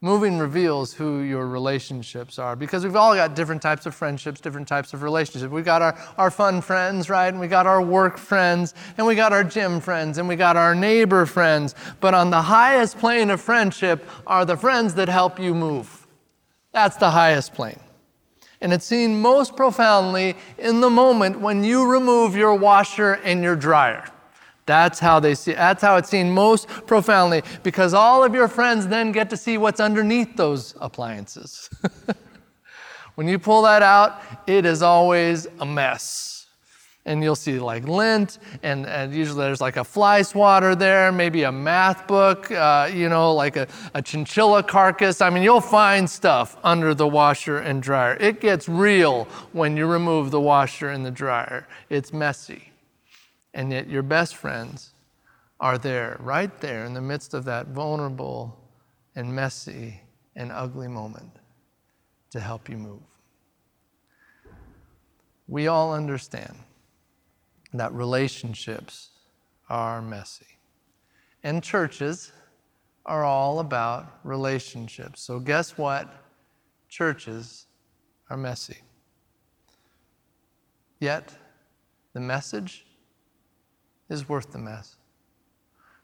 Moving 0.00 0.38
reveals 0.38 0.94
who 0.94 1.20
your 1.20 1.46
relationships 1.46 2.38
are 2.38 2.56
because 2.56 2.84
we've 2.84 2.96
all 2.96 3.14
got 3.14 3.36
different 3.36 3.60
types 3.60 3.84
of 3.84 3.94
friendships, 3.94 4.40
different 4.40 4.66
types 4.66 4.94
of 4.94 5.02
relationships. 5.02 5.52
We 5.52 5.62
got 5.62 5.82
our, 5.82 5.98
our 6.16 6.30
fun 6.30 6.62
friends, 6.62 7.10
right? 7.10 7.28
And 7.28 7.38
we 7.38 7.48
got 7.48 7.66
our 7.66 7.82
work 7.82 8.16
friends, 8.16 8.74
and 8.96 9.06
we 9.06 9.14
got 9.14 9.32
our 9.32 9.44
gym 9.44 9.78
friends, 9.78 10.16
and 10.18 10.26
we 10.26 10.36
got 10.36 10.56
our 10.56 10.74
neighbor 10.74 11.26
friends. 11.26 11.74
But 12.00 12.14
on 12.14 12.30
the 12.30 12.40
highest 12.40 12.98
plane 12.98 13.28
of 13.30 13.40
friendship 13.40 14.08
are 14.26 14.44
the 14.44 14.56
friends 14.56 14.94
that 14.94 15.08
help 15.08 15.38
you 15.38 15.54
move. 15.54 16.06
That's 16.72 16.96
the 16.96 17.10
highest 17.10 17.52
plane. 17.52 17.78
And 18.60 18.72
it's 18.72 18.84
seen 18.84 19.20
most 19.20 19.56
profoundly 19.56 20.36
in 20.58 20.80
the 20.80 20.90
moment 20.90 21.40
when 21.40 21.64
you 21.64 21.90
remove 21.90 22.36
your 22.36 22.54
washer 22.54 23.14
and 23.24 23.42
your 23.42 23.56
dryer. 23.56 24.04
That's 24.66 25.00
how 25.00 25.18
they 25.18 25.34
see 25.34 25.54
that's 25.54 25.82
how 25.82 25.96
it's 25.96 26.08
seen 26.08 26.30
most 26.30 26.68
profoundly 26.86 27.42
because 27.64 27.92
all 27.92 28.22
of 28.22 28.34
your 28.34 28.46
friends 28.46 28.86
then 28.86 29.10
get 29.10 29.28
to 29.30 29.36
see 29.36 29.58
what's 29.58 29.80
underneath 29.80 30.36
those 30.36 30.74
appliances. 30.80 31.68
when 33.16 33.26
you 33.26 33.38
pull 33.38 33.62
that 33.62 33.82
out, 33.82 34.22
it 34.46 34.64
is 34.64 34.82
always 34.82 35.48
a 35.58 35.66
mess. 35.66 36.39
And 37.10 37.24
you'll 37.24 37.34
see 37.34 37.58
like 37.58 37.88
lint, 37.88 38.38
and, 38.62 38.86
and 38.86 39.12
usually 39.12 39.40
there's 39.44 39.60
like 39.60 39.76
a 39.76 39.82
fly 39.82 40.22
swatter 40.22 40.76
there, 40.76 41.10
maybe 41.10 41.42
a 41.42 41.50
math 41.50 42.06
book, 42.06 42.48
uh, 42.52 42.88
you 42.94 43.08
know, 43.08 43.34
like 43.34 43.56
a, 43.56 43.66
a 43.94 44.00
chinchilla 44.00 44.62
carcass. 44.62 45.20
I 45.20 45.28
mean, 45.28 45.42
you'll 45.42 45.60
find 45.60 46.08
stuff 46.08 46.56
under 46.62 46.94
the 46.94 47.08
washer 47.08 47.58
and 47.58 47.82
dryer. 47.82 48.16
It 48.20 48.40
gets 48.40 48.68
real 48.68 49.24
when 49.50 49.76
you 49.76 49.86
remove 49.86 50.30
the 50.30 50.40
washer 50.40 50.90
and 50.90 51.04
the 51.04 51.10
dryer, 51.10 51.66
it's 51.88 52.12
messy. 52.12 52.70
And 53.54 53.72
yet, 53.72 53.88
your 53.88 54.04
best 54.04 54.36
friends 54.36 54.94
are 55.58 55.78
there, 55.78 56.16
right 56.20 56.60
there, 56.60 56.84
in 56.84 56.94
the 56.94 57.00
midst 57.00 57.34
of 57.34 57.44
that 57.46 57.66
vulnerable 57.66 58.56
and 59.16 59.34
messy 59.34 60.00
and 60.36 60.52
ugly 60.52 60.86
moment 60.86 61.32
to 62.30 62.38
help 62.38 62.68
you 62.68 62.78
move. 62.78 63.02
We 65.48 65.66
all 65.66 65.92
understand 65.92 66.54
that 67.74 67.92
relationships 67.92 69.10
are 69.68 70.02
messy. 70.02 70.46
And 71.42 71.62
churches 71.62 72.32
are 73.06 73.24
all 73.24 73.60
about 73.60 74.20
relationships. 74.24 75.22
So, 75.22 75.38
guess 75.38 75.78
what? 75.78 76.12
Churches 76.88 77.66
are 78.28 78.36
messy. 78.36 78.78
Yet, 80.98 81.32
the 82.12 82.20
message 82.20 82.84
is 84.08 84.28
worth 84.28 84.52
the 84.52 84.58
mess. 84.58 84.96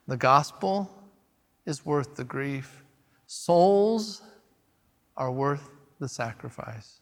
The 0.07 0.17
gospel 0.17 0.91
is 1.67 1.85
worth 1.85 2.15
the 2.15 2.25
grief. 2.25 2.85
Souls 3.27 4.23
are 5.17 5.33
worth 5.33 5.69
the 5.99 6.09
sacrifice. 6.09 7.01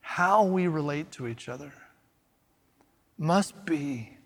How 0.00 0.44
we 0.44 0.68
relate 0.68 1.10
to 1.12 1.26
each 1.26 1.48
other 1.48 1.72
must 3.18 3.64
be 3.64 4.16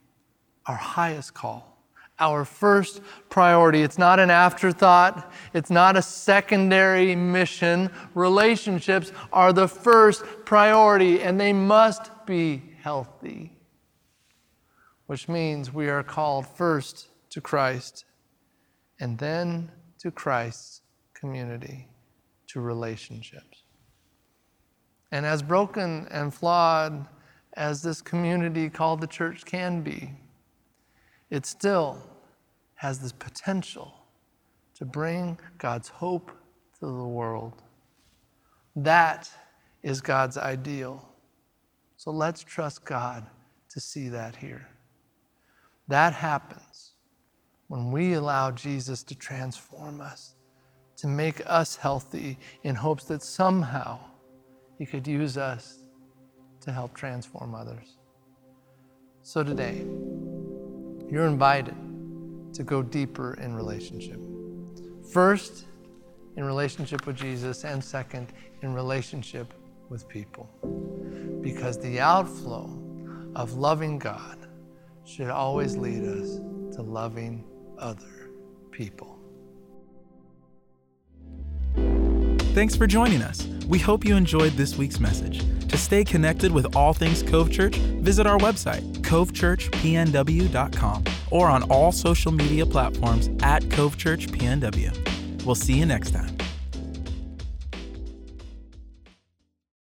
our 0.66 0.76
highest 0.76 1.35
call, 1.35 1.85
our 2.18 2.44
first 2.44 3.00
priority. 3.29 3.83
It's 3.83 3.98
not 3.98 4.18
an 4.20 4.31
afterthought, 4.31 5.33
it's 5.55 5.70
not 5.70 5.96
a 5.96 6.03
secondary 6.03 7.14
mission. 7.16 7.90
Relationships 8.14 9.12
are 9.33 9.53
the 9.53 9.68
first 9.68 10.24
priority, 10.44 11.22
and 11.22 11.40
they 11.40 11.53
must 11.53 12.11
be 12.26 12.62
healthy 12.83 13.53
which 15.11 15.29
means 15.29 15.74
we 15.74 15.88
are 15.88 16.05
called 16.05 16.46
first 16.46 17.09
to 17.31 17.40
Christ 17.40 18.05
and 19.00 19.18
then 19.18 19.68
to 19.98 20.12
Christ's 20.12 20.83
community, 21.14 21.88
to 22.46 22.61
relationships. 22.61 23.64
And 25.11 25.26
as 25.26 25.42
broken 25.42 26.07
and 26.12 26.33
flawed 26.33 27.09
as 27.61 27.83
this 27.83 28.01
community 28.01 28.70
called 28.70 29.03
the 29.03 29.07
church 29.07 29.44
can 29.44 29.83
be, 29.83 30.11
it 31.29 31.44
still 31.44 32.03
has 32.77 32.99
this 33.01 33.12
potential 33.12 33.92
to 34.75 34.87
bring 34.87 35.38
God's 35.59 35.88
hope 35.88 36.33
to 36.79 36.87
the 36.87 37.07
world. 37.07 37.62
That 38.75 39.31
is 39.83 40.01
God's 40.01 40.38
ideal. 40.38 41.07
So 41.99 42.11
let's 42.11 42.42
trust 42.42 42.87
God 42.87 43.27
to 43.68 43.79
see 43.79 44.09
that 44.09 44.37
here. 44.37 44.66
That 45.87 46.14
happens 46.14 46.92
when 47.68 47.92
we 47.92 48.14
allow 48.14 48.53
Jesus 48.53 49.03
to 49.03 49.14
transform 49.14 50.01
us, 50.01 50.35
to 50.96 51.07
make 51.07 51.42
us 51.44 51.77
healthy 51.77 52.38
in 52.62 52.75
hopes 52.75 53.05
that 53.05 53.23
somehow 53.23 54.01
He 54.79 54.87
could 54.87 55.07
use 55.07 55.37
us 55.37 55.80
to 56.61 56.73
help 56.73 56.94
transform 56.94 57.55
others. 57.55 57.96
So 59.23 59.42
today, 59.42 59.85
you're 61.11 61.27
invited 61.27 61.75
to 62.55 62.62
go 62.62 62.83
deeper 62.83 63.35
in 63.35 63.55
relationship. 63.55 64.20
First, 65.12 65.66
in 66.37 66.44
relationship 66.44 67.07
with 67.07 67.16
Jesus, 67.16 67.64
and 67.64 67.83
second, 67.83 68.33
in 68.62 68.75
relationship 68.75 69.53
with 69.88 70.09
people. 70.09 70.49
Because 71.42 71.79
the 71.79 72.01
outflow 72.01 72.79
of 73.35 73.55
loving 73.55 73.99
God 73.99 74.46
should 75.05 75.29
always 75.29 75.77
lead 75.77 76.05
us 76.05 76.37
to 76.77 76.83
loving 76.83 77.44
other 77.79 78.31
people. 78.70 79.18
Thanks 82.55 82.75
for 82.75 82.87
joining 82.87 83.23
us. 83.23 83.46
We 83.68 83.79
hope 83.79 84.05
you 84.05 84.16
enjoyed 84.16 84.53
this 84.53 84.77
week's 84.77 84.99
message. 84.99 85.42
To 85.71 85.79
stay 85.79 86.03
connected 86.03 86.51
with 86.51 86.75
all 86.75 86.93
things 86.93 87.23
Cove 87.23 87.53
Church, 87.53 87.77
visit 87.77 88.27
our 88.27 88.39
website, 88.39 88.83
covechurchpnw.com, 89.03 91.05
or 91.31 91.47
on 91.47 91.63
all 91.71 91.93
social 91.93 92.33
media 92.33 92.67
platforms 92.67 93.31
at 93.45 93.71
Cove 93.71 93.97
Church 93.97 94.27
PNW. 94.27 95.47
We'll 95.47 95.55
see 95.55 95.75
you 95.75 95.87
next 95.87 96.11
time. 96.11 96.39